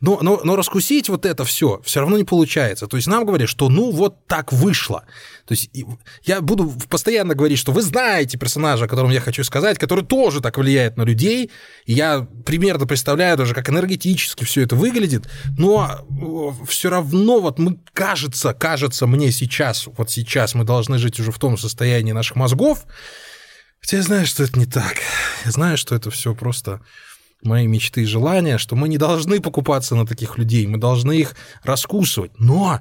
[0.00, 2.86] но, но, но раскусить вот это все все равно не получается.
[2.86, 5.04] То есть нам говорят, что ну вот так вышло.
[5.46, 5.70] То есть
[6.24, 10.40] я буду постоянно говорить, что вы знаете персонажа, о котором я хочу сказать, который тоже
[10.40, 11.50] так влияет на людей.
[11.86, 15.28] Я примерно представляю даже, как энергетически все это выглядит.
[15.58, 21.20] Но э, все равно вот мы, кажется, кажется мне сейчас, вот сейчас мы должны жить
[21.20, 22.84] уже в том состоянии наших мозгов,
[23.84, 24.94] Хотя я знаю, что это не так.
[25.44, 26.80] Я знаю, что это все просто
[27.44, 31.34] мои мечты и желания, что мы не должны покупаться на таких людей, мы должны их
[31.62, 32.32] раскусывать.
[32.38, 32.80] Но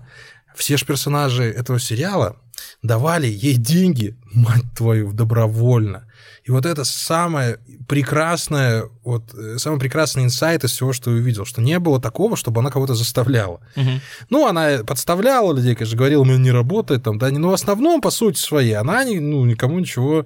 [0.55, 2.37] все же персонажи этого сериала
[2.81, 6.07] давали ей деньги, мать твою, добровольно.
[6.43, 11.45] И вот это самое прекрасное, вот э, самый прекрасный инсайт из всего, что я увидел,
[11.45, 13.61] что не было такого, чтобы она кого-то заставляла.
[13.77, 13.89] Угу.
[14.29, 18.01] Ну, она подставляла людей, конечно, говорила, у меня не работает, там, да, но в основном,
[18.01, 20.25] по сути своей, она ну, никому ничего,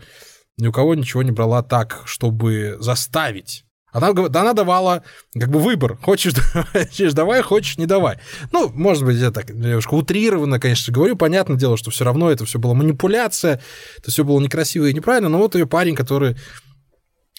[0.57, 3.66] ни у кого ничего не брала так, чтобы заставить
[3.97, 5.97] она, она давала как бы выбор.
[6.01, 6.33] Хочешь,
[6.71, 8.19] хочешь давай, хочешь не давай.
[8.51, 11.15] Ну, может быть, я так немножко утрированно, конечно, говорю.
[11.15, 13.61] Понятное дело, что все равно это все была манипуляция,
[13.97, 15.29] это все было некрасиво и неправильно.
[15.29, 16.37] Но вот ее парень, который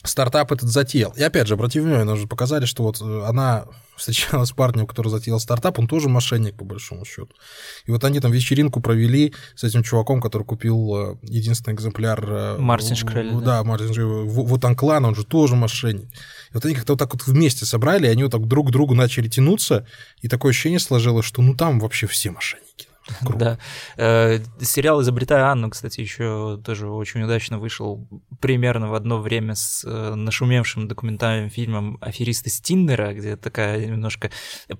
[0.04, 1.12] стартап этот затеял.
[1.16, 3.66] И опять же, обрати внимание, уже показали, что вот э, она
[3.96, 7.34] встречалась с парнем, который затеял стартап, он тоже мошенник, по большому счету.
[7.84, 12.24] И вот они там вечеринку провели с этим чуваком, который купил э, единственный экземпляр...
[12.30, 13.32] Э, Мартин Шкрель.
[13.32, 14.06] Да, да, Мартин Шкрель.
[14.06, 16.08] Вот Анклан, он же тоже мошенник.
[16.50, 18.70] И вот они как-то вот так вот вместе собрали, и они вот так друг к
[18.70, 19.86] другу начали тянуться,
[20.20, 22.88] и такое ощущение сложилось, что ну там вообще все мошенники.
[23.20, 23.38] Круто.
[23.38, 23.58] Да.
[23.96, 28.06] Э, сериал «Изобретая Анну», кстати, еще тоже очень удачно вышел
[28.40, 34.30] примерно в одно время с э, нашумевшим документальным фильмом «Аферисты с Тиндера», где такая немножко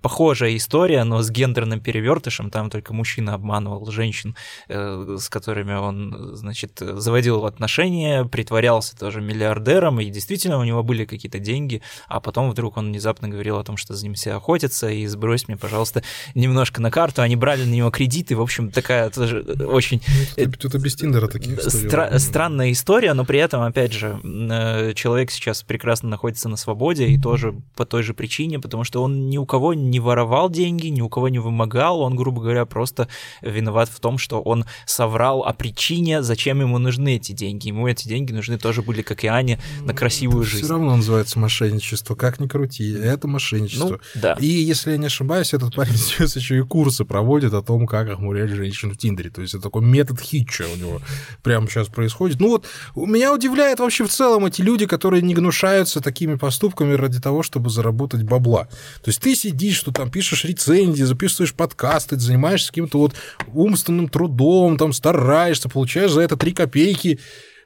[0.03, 2.51] похожая история, но с гендерным перевертышем.
[2.51, 4.37] Там только мужчина обманывал женщин,
[4.69, 11.05] э, с которыми он, значит, заводил отношения, притворялся тоже миллиардером, и действительно у него были
[11.05, 14.91] какие-то деньги, а потом вдруг он внезапно говорил о том, что за ним все охотятся,
[14.91, 16.03] и сбрось мне, пожалуйста,
[16.35, 17.23] немножко на карту.
[17.23, 20.01] Они брали на него кредит, кредиты, в общем, такая тоже очень...
[20.37, 25.31] Ну, тут без Тиндера таких стра- Странная история, но при этом, опять же, э, человек
[25.31, 29.39] сейчас прекрасно находится на свободе, и тоже по той же причине, потому что он ни
[29.39, 33.09] у кого не воровал деньги, ни у кого не вымогал, он, грубо говоря, просто
[33.43, 37.69] виноват в том, что он соврал о причине, зачем ему нужны эти деньги.
[37.69, 40.65] Ему эти деньги нужны тоже были, как и Ане, на красивую жизнь.
[40.65, 43.89] Все равно называется мошенничество, как ни крути, это мошенничество.
[43.89, 44.37] Ну, да.
[44.41, 48.09] И если я не ошибаюсь, этот парень сейчас еще и курсы проводит о том, как
[48.09, 49.31] охмурять женщин в Тиндере.
[49.31, 51.01] То есть это такой метод хитча у него
[51.43, 52.41] прямо сейчас происходит.
[52.41, 57.21] Ну вот меня удивляет вообще в целом эти люди, которые не гнушаются такими поступками ради
[57.21, 58.65] того, чтобы заработать бабла.
[59.03, 63.15] То есть ты сидишь, что там пишешь рецензии, записываешь подкасты, ты занимаешься каким-то вот
[63.55, 67.21] умственным трудом, там стараешься, получаешь за это три копейки,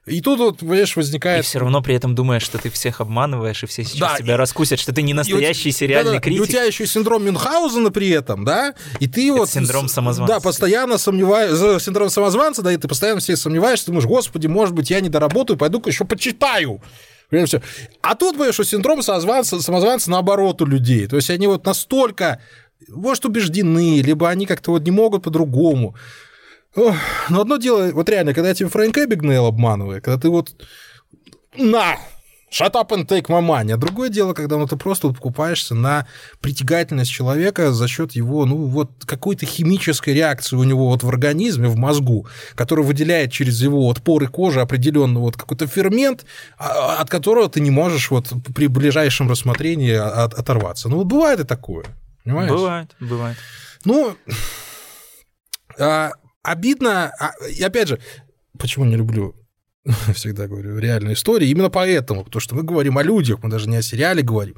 [0.05, 1.45] и тут вот, понимаешь, возникает...
[1.45, 4.35] И все равно при этом думаешь, что ты всех обманываешь, и все сейчас да, тебя
[4.35, 4.37] и...
[4.37, 6.41] раскусят, что ты не настоящий и сериальный да, критик.
[6.41, 8.75] И у тебя еще синдром Мюнхгаузена при этом, да?
[8.99, 9.51] И ты Это вот...
[9.51, 10.35] синдром самозванца.
[10.35, 11.79] Да, постоянно сомневаешься...
[11.79, 15.57] Синдром самозванца, да, и ты постоянно все сомневаешься, думаешь, господи, может быть, я не доработаю,
[15.57, 16.83] пойду-ка еще почитаю.
[17.47, 17.62] Все.
[18.03, 21.07] А тут, понимаешь, что синдром самозванца, самозванца наоборот у людей.
[21.07, 22.41] То есть они вот настолько,
[22.88, 25.95] может, убеждены, либо они как-то вот не могут по-другому.
[26.75, 26.97] Ох,
[27.29, 30.55] но одно дело, вот реально, когда тебе Фрэнк Эбигнейл обманывает, когда ты вот
[31.57, 31.99] на,
[32.53, 33.73] shut up and take my money.
[33.73, 36.07] А другое дело, когда ну, ты просто вот покупаешься на
[36.41, 41.69] притягательность человека за счет его, ну, вот какой-то химической реакции у него вот в организме,
[41.69, 46.25] в мозгу, который выделяет через его вот поры кожи определенный вот какой-то фермент,
[46.59, 50.89] а, от которого ты не можешь вот при ближайшем рассмотрении от, оторваться.
[50.89, 51.85] Ну, вот бывает и такое,
[52.25, 52.51] понимаешь?
[52.51, 53.37] Бывает, бывает.
[53.85, 54.15] Ну,
[55.79, 58.00] а, обидно, а, и опять же,
[58.59, 59.35] почему не люблю
[60.14, 61.48] всегда говорю, реальные истории.
[61.48, 64.57] Именно поэтому, потому что мы говорим о людях, мы даже не о сериале говорим.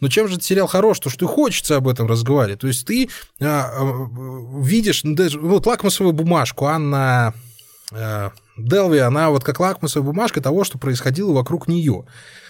[0.00, 1.00] Но чем же этот сериал хорош?
[1.00, 2.60] То, что хочется об этом разговаривать.
[2.60, 3.08] То есть ты
[3.40, 7.34] а, а, видишь, ну, даже, вот лакмусовую бумажку Анна
[7.92, 12.04] а, Делви, она вот как лакмусовая бумажка того, что происходило вокруг нее.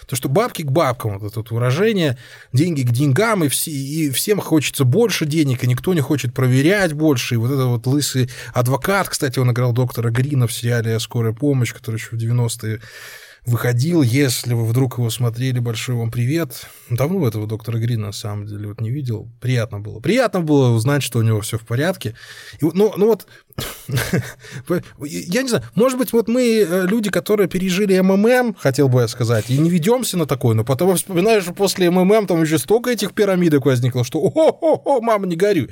[0.07, 2.17] То, что бабки к бабкам, вот это вот выражение,
[2.51, 6.93] деньги к деньгам, и, все, и всем хочется больше денег, и никто не хочет проверять
[6.93, 7.35] больше.
[7.35, 11.73] И вот это вот лысый адвокат, кстати, он играл доктора Грина в сериале «Скорая помощь»,
[11.73, 12.81] который еще в 90-е
[13.45, 16.67] выходил, если вы вдруг его смотрели, большой вам привет.
[16.89, 19.29] Давно этого доктора Грина, на самом деле, вот не видел.
[19.41, 19.99] Приятно было.
[19.99, 22.15] Приятно было узнать, что у него все в порядке.
[22.61, 23.27] И, ну, ну вот,
[25.05, 29.07] я не знаю, может быть, вот мы э, люди, которые пережили МММ, хотел бы я
[29.09, 32.91] сказать, и не ведемся на такое, но потом вспоминаешь, что после МММ там еще столько
[32.91, 35.69] этих пирамидок возникло, что о-о-о, мама, не горюй.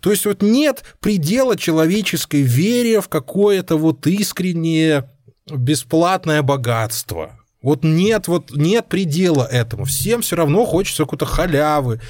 [0.00, 5.10] То есть вот нет предела человеческой вере в какое-то вот искреннее
[5.56, 7.39] бесплатное богатство.
[7.62, 9.84] Вот нет, вот нет предела этому.
[9.84, 12.00] Всем все равно хочется какой-то халявы,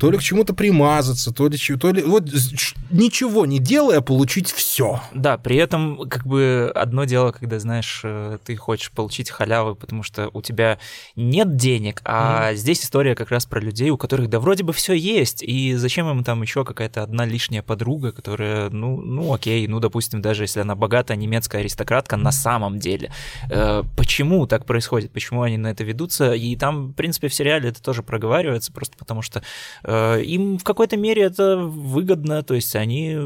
[0.00, 2.28] то ли к чему-то примазаться, то ли, то ли вот
[2.90, 5.00] ничего не делая, получить все.
[5.14, 10.02] Да, при этом как бы одно дело, когда, знаешь, э, ты хочешь получить халявы, потому
[10.02, 10.78] что у тебя
[11.14, 12.56] нет денег, а mm.
[12.56, 16.10] здесь история как раз про людей, у которых да вроде бы все есть, и зачем
[16.10, 20.58] им там еще какая-то одна лишняя подруга, которая, ну, ну окей, ну, допустим, даже если
[20.58, 23.12] она богатая немецкая аристократка на самом деле.
[23.50, 24.95] Э, почему так происходит?
[24.96, 26.32] Происходит, почему они на это ведутся.
[26.32, 29.42] И там, в принципе, в сериале это тоже проговаривается, просто потому что
[29.84, 33.16] э, им в какой-то мере это выгодно, то есть они,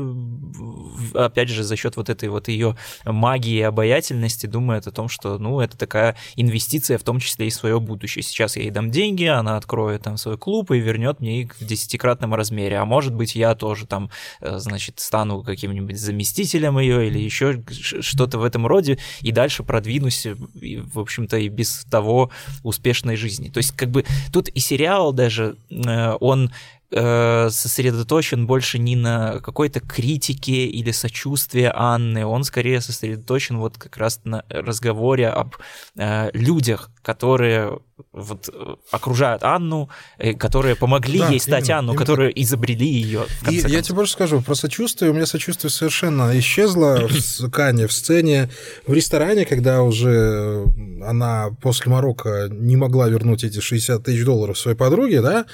[1.15, 5.39] опять же, за счет вот этой вот ее магии и обаятельности думают о том, что,
[5.39, 8.23] ну, это такая инвестиция, в том числе и свое будущее.
[8.23, 11.65] Сейчас я ей дам деньги, она откроет там свой клуб и вернет мне их в
[11.65, 12.79] десятикратном размере.
[12.79, 14.11] А может быть, я тоже там,
[14.41, 20.27] э, значит, стану каким-нибудь заместителем ее или еще что-то в этом роде, и дальше продвинусь,
[20.27, 22.31] в общем-то, и без того
[22.63, 23.51] успешной жизни.
[23.51, 26.51] То есть как бы тут и сериал даже, э, он
[26.91, 33.97] э, сосредоточен больше не на какой-то критике или сочувствии Анны, он скорее сосредоточен вот как
[33.97, 35.57] раз на разговоре об
[35.97, 37.79] э, людях, которые
[38.13, 39.89] вот э, окружают Анну,
[40.19, 41.99] э, которые помогли да, ей стать именно, Анну, именно.
[41.99, 43.27] которые изобрели ее.
[43.49, 47.93] И я тебе больше скажу, про сочувствие, у меня сочувствие совершенно исчезло в Кане, в
[47.93, 48.51] сцене,
[48.87, 50.65] в ресторане, когда уже
[51.05, 55.47] она после Марокко не могла вернуть эти 60 тысяч долларов своей подруге, да,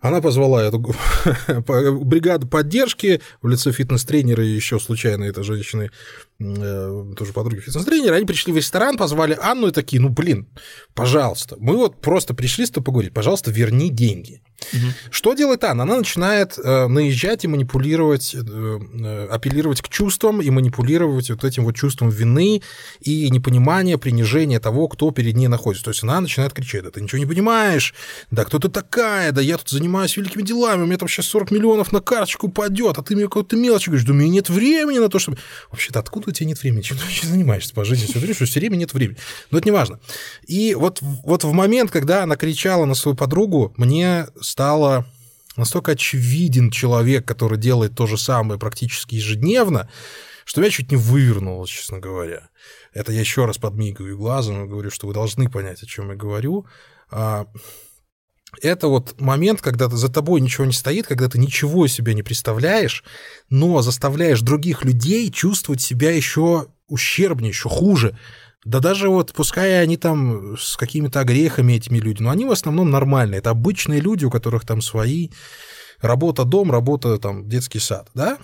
[0.00, 0.78] она позвала эту
[2.04, 5.90] бригаду поддержки в лице фитнес-тренера и еще случайно этой женщины,
[6.38, 8.14] тоже подруги фитнес-тренера.
[8.14, 10.48] Они пришли в ресторан, позвали Анну и такие, ну, блин,
[10.94, 14.40] пожалуйста, мы вот просто пришли с тобой поговорить, пожалуйста, верни деньги.
[14.72, 14.82] Угу.
[15.10, 15.84] Что делает Анна?
[15.84, 21.64] Она начинает э, наезжать и манипулировать, э, э, апеллировать к чувствам и манипулировать вот этим
[21.64, 22.62] вот чувством вины
[23.00, 25.84] и непонимания, принижения того, кто перед ней находится.
[25.84, 27.94] То есть она начинает кричать, да ты ничего не понимаешь,
[28.30, 31.50] да кто ты такая, да я тут занимаюсь великими делами, у меня там сейчас 40
[31.50, 34.98] миллионов на карточку упадет, а ты мне какую-то мелочь говоришь, да у меня нет времени
[34.98, 35.38] на то, чтобы...
[35.70, 36.82] Вообще-то откуда у тебя нет времени?
[36.82, 38.06] Чем ты вообще занимаешься по жизни?
[38.06, 39.18] Все время, что все время нет времени.
[39.50, 40.00] Но это не важно.
[40.46, 45.06] И вот, вот в момент, когда она кричала на свою подругу, мне стало
[45.56, 49.90] настолько очевиден человек, который делает то же самое практически ежедневно,
[50.44, 52.48] что я чуть не вывернуло, честно говоря.
[52.94, 56.16] Это я еще раз подмигиваю глазом и говорю, что вы должны понять, о чем я
[56.16, 56.66] говорю.
[58.62, 63.04] Это вот момент, когда за тобой ничего не стоит, когда ты ничего себе не представляешь,
[63.50, 68.18] но заставляешь других людей чувствовать себя еще ущербнее, еще хуже.
[68.64, 72.90] Да даже вот, пускай они там с какими-то грехами этими люди, но они в основном
[72.90, 73.38] нормальные.
[73.38, 75.30] Это обычные люди, у которых там свои
[76.00, 78.38] работа дом, работа там детский сад, да?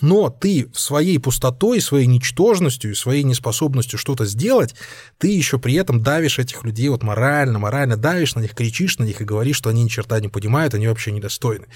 [0.00, 4.74] Но ты своей пустотой, своей ничтожностью своей неспособностью что-то сделать,
[5.18, 9.04] ты еще при этом давишь этих людей вот морально, морально давишь на них, кричишь на
[9.04, 11.66] них и говоришь, что они ни черта не понимают, они вообще недостойны.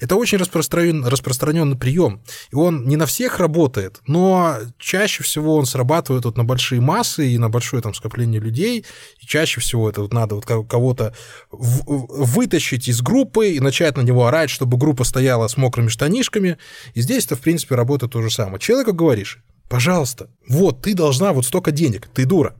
[0.00, 2.20] Это очень распространен, распространенный прием,
[2.50, 7.28] и он не на всех работает, но чаще всего он срабатывает вот на большие массы
[7.28, 8.84] и на большое там скопление людей,
[9.20, 11.14] и чаще всего это вот надо вот кого-то
[11.50, 16.58] вытащить из группы и начать на него орать, чтобы группа стояла с мокрыми штанишками,
[16.94, 18.58] и здесь это, в принципе, принципе, работает то же самое.
[18.58, 22.54] Человеку говоришь, пожалуйста, вот, ты должна вот столько денег, ты дура.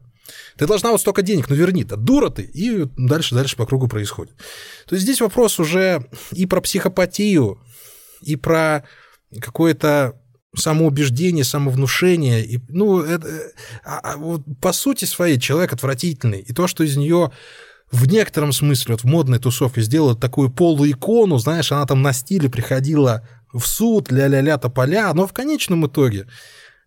[0.57, 4.35] Ты должна вот столько денег, ну верни, да дура ты, и дальше-дальше по кругу происходит.
[4.87, 7.59] То есть здесь вопрос уже и про психопатию,
[8.23, 8.83] и про
[9.41, 10.15] какое-то
[10.57, 12.45] самоубеждение, самовнушение.
[12.45, 13.27] И, ну, это,
[13.85, 16.41] а, а, вот, по сути своей человек отвратительный.
[16.41, 17.31] И то, что из нее
[17.91, 22.49] в некотором смысле вот в модной тусовке сделают такую полуикону, знаешь, она там на стиле
[22.49, 26.27] приходила в суд, ля-ля-ля, тополя, но в конечном итоге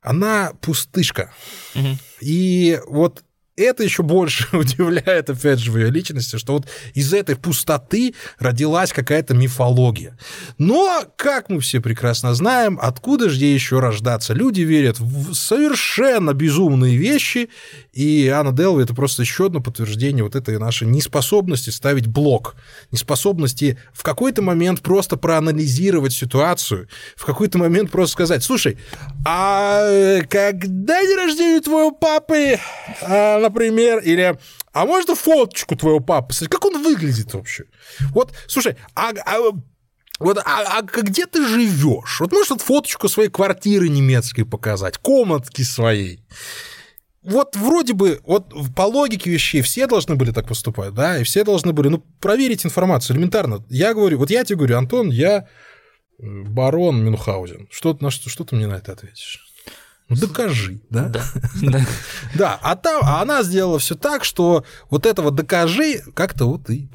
[0.01, 1.33] она пустышка.
[1.75, 1.97] Угу.
[2.21, 3.24] И вот
[3.57, 8.91] это еще больше удивляет, опять же, в ее личности, что вот из этой пустоты родилась
[8.91, 10.17] какая-то мифология.
[10.57, 14.33] Но, как мы все прекрасно знаем, откуда же ей еще рождаться?
[14.33, 17.49] Люди верят в совершенно безумные вещи,
[17.93, 22.55] и Анна Делви это просто еще одно подтверждение вот этой нашей неспособности ставить блок,
[22.91, 28.77] неспособности в какой-то момент просто проанализировать ситуацию, в какой-то момент просто сказать, слушай,
[29.25, 32.59] а когда день рождения твоего папы?
[33.01, 34.37] А например, или
[34.73, 37.65] а можно фоточку твоего папы посмотреть, как он выглядит вообще?
[38.11, 39.51] Вот, слушай, а, а
[40.19, 42.19] вот, а, а где ты живешь?
[42.19, 46.23] Вот можешь вот фоточку своей квартиры немецкой показать, комнатки своей.
[47.21, 51.43] Вот вроде бы, вот по логике вещей все должны были так поступать, да, и все
[51.43, 53.65] должны были, ну, проверить информацию элементарно.
[53.69, 55.43] Я говорю, вот я тебе говорю, Антон, я э,
[56.19, 57.67] барон Мюнхгаузен.
[57.71, 59.44] Что, на что, что ты мне на это ответишь?
[60.07, 61.09] Ну, докажи, да?
[61.09, 61.23] Да.
[61.61, 61.85] Да,
[62.35, 66.89] да а, там, а она сделала все так, что вот этого докажи как-то вот и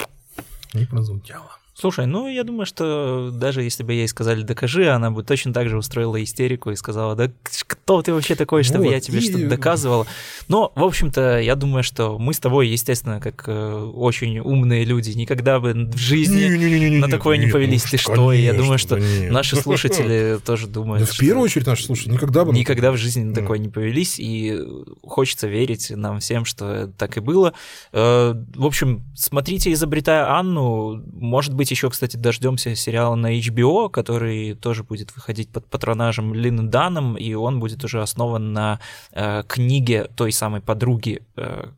[0.73, 1.60] не прозвучало.
[1.81, 5.71] Слушай, ну я думаю, что даже если бы ей сказали «докажи», она бы точно так
[5.71, 9.23] же устроила истерику и сказала «да кто ты вообще такой, чтобы вот, я тебе и...
[9.23, 10.07] что-то доказывал?»
[10.49, 15.13] Но, в общем-то, я думаю, что мы с тобой, естественно, как э, очень умные люди,
[15.13, 17.85] никогда бы в жизни не, не, не, на такое не повелись.
[17.85, 18.13] Ты что?
[18.13, 18.99] Конечно, я думаю, что
[19.31, 21.09] наши слушатели тоже думают.
[21.09, 22.53] в первую очередь наши слушатели никогда бы...
[22.53, 24.61] Никогда в жизни на такое не повелись, и
[25.03, 27.55] хочется верить нам всем, что так и было.
[27.93, 34.55] Э, в общем, смотрите «Изобретая Анну», может быть, еще, кстати, дождемся сериала на HBO, который
[34.55, 38.81] тоже будет выходить под патронажем Лины Даном, и он будет уже основан на
[39.13, 41.69] э, книге той самой подруги э,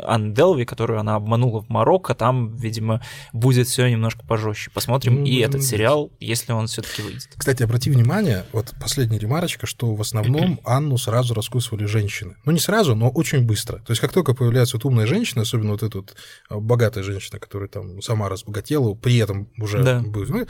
[0.00, 2.14] Анны Делви, которую она обманула в Марокко.
[2.14, 3.02] Там, видимо,
[3.32, 4.70] будет все немножко пожестче.
[4.70, 7.28] Посмотрим ну, и этот сериал, если он все-таки выйдет.
[7.36, 12.36] Кстати, обрати внимание, вот последняя ремарочка, что в основном Анну сразу раскусывали женщины.
[12.44, 13.78] Ну, не сразу, но очень быстро.
[13.78, 16.14] То есть, как только появляется вот умная женщина, особенно вот эта вот
[16.50, 20.00] э, богатая женщина, которая там сама разбогатела, при этом уже да.
[20.00, 20.28] будет.
[20.30, 20.46] Ну,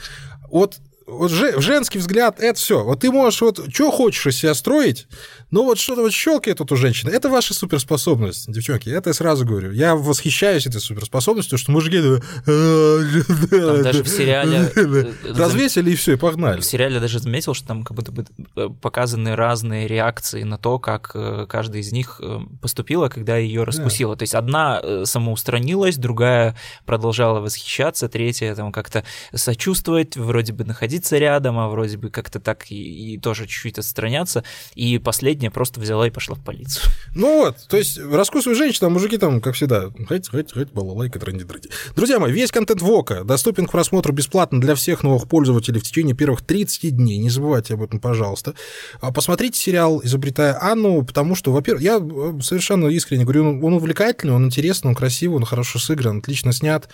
[1.06, 2.84] вот вот женский взгляд, это все.
[2.84, 5.06] Вот ты можешь вот что хочешь из себя строить,
[5.50, 7.10] но вот что-то вот щелкает тут у женщины.
[7.10, 8.88] Это ваша суперспособность, девчонки.
[8.88, 9.72] Это я сразу говорю.
[9.72, 12.00] Я восхищаюсь этой суперспособностью, что мужики...
[12.44, 14.70] Там даже в сериале...
[14.74, 16.60] Э, Развесили и все, и погнали.
[16.60, 18.26] В сериале даже заметил, что там как будто бы
[18.56, 22.20] э, показаны разные реакции на то, как э, каждая из них
[22.60, 24.16] поступила, когда ее раскусила.
[24.16, 31.18] То есть одна самоустранилась, другая продолжала восхищаться, третья там как-то сочувствовать, вроде бы находить находиться
[31.18, 34.44] рядом, а вроде бы как-то так и, и тоже чуть-чуть отстраняться.
[34.74, 36.84] И последняя просто взяла и пошла в полицию.
[37.14, 41.18] Ну вот, то есть раскусывают женщины, а мужики там, как всегда, хоть, хоть, хоть, балалайка,
[41.18, 41.70] тренди дрыди.
[41.96, 46.14] Друзья мои, весь контент ВОКа доступен к просмотру бесплатно для всех новых пользователей в течение
[46.14, 47.18] первых 30 дней.
[47.18, 48.54] Не забывайте об этом, пожалуйста.
[49.00, 54.34] А посмотрите сериал «Изобретая Анну», потому что, во-первых, я э, совершенно искренне говорю, он увлекательный,
[54.34, 56.88] он интересный, он красивый, он хорошо сыгран, отлично снят,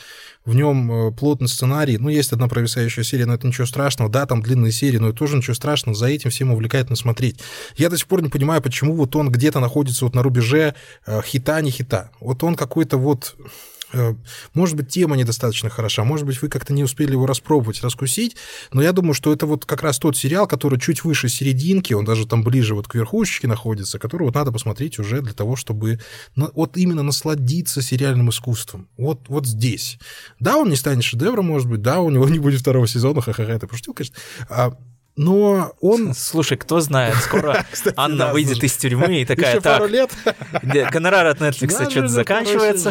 [0.44, 1.98] в нем э, плотный сценарий.
[1.98, 4.10] Ну, есть одна провисающая серия, но это ничего страшного.
[4.10, 5.96] Да, там длинные серии, но это тоже ничего страшного.
[5.96, 7.40] За этим всем увлекательно смотреть.
[7.76, 10.74] Я до сих пор не понимаю, почему вот он где-то находится вот на рубеже
[11.24, 12.10] хита, не хита.
[12.20, 13.36] Вот он какой-то вот
[14.54, 18.36] может быть, тема недостаточно хороша, может быть, вы как-то не успели его распробовать, раскусить,
[18.72, 22.04] но я думаю, что это вот как раз тот сериал, который чуть выше серединки, он
[22.04, 26.00] даже там ближе вот к верхушечке находится, который вот надо посмотреть уже для того, чтобы
[26.36, 28.88] вот именно насладиться сериальным искусством.
[28.96, 29.98] Вот, вот здесь.
[30.38, 33.52] Да, он не станет шедевром, может быть, да, у него не будет второго сезона, ха-ха-ха,
[33.52, 34.16] это пошутил, конечно,
[34.48, 34.76] а
[35.20, 36.14] но он...
[36.16, 39.90] Слушай, кто знает, скоро Кстати, Анна да, выйдет из тюрьмы и такая, Еще так, пару
[39.90, 40.10] лет.
[40.62, 42.90] гонорар от Netflix что-то заканчивается.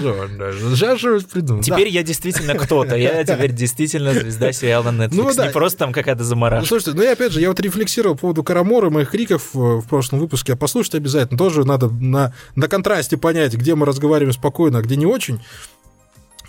[1.62, 5.48] Теперь я действительно кто-то, я теперь действительно звезда сериала Netflix, ну, да.
[5.48, 6.62] не просто там какая-то заморашка.
[6.62, 9.58] Ну, слушайте, ну и опять же, я вот рефлексировал по поводу Карамора, моих криков э,
[9.58, 14.34] в прошлом выпуске, а послушайте обязательно, тоже надо на, на контрасте понять, где мы разговариваем
[14.34, 15.42] спокойно, а где не очень.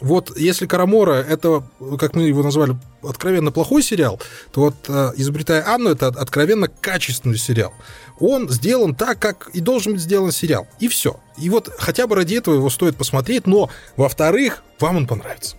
[0.01, 1.63] Вот если Карамора это,
[1.99, 4.21] как мы его назвали, откровенно плохой сериал,
[4.53, 7.73] то вот э, «Изобретая Анну» это откровенно качественный сериал.
[8.19, 10.67] Он сделан так, как и должен быть сделан сериал.
[10.79, 11.21] И все.
[11.39, 15.57] И вот хотя бы ради этого его стоит посмотреть, но, во-вторых, вам он понравится.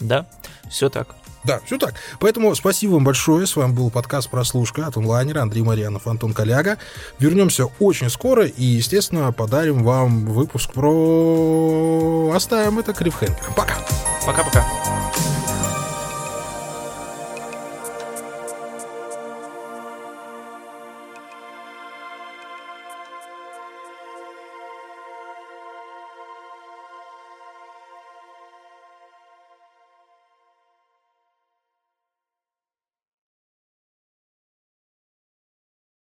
[0.00, 0.26] Да,
[0.70, 1.14] все так.
[1.44, 1.94] Да, все так.
[2.20, 3.46] Поэтому спасибо вам большое.
[3.46, 6.78] С вами был подкаст «Прослушка» от онлайнера Андрей Марьянов, Антон Коляга.
[7.18, 12.32] Вернемся очень скоро и, естественно, подарим вам выпуск про...
[12.34, 13.52] Оставим это Клиффхенгер.
[13.56, 13.76] Пока.
[14.24, 14.64] Пока-пока.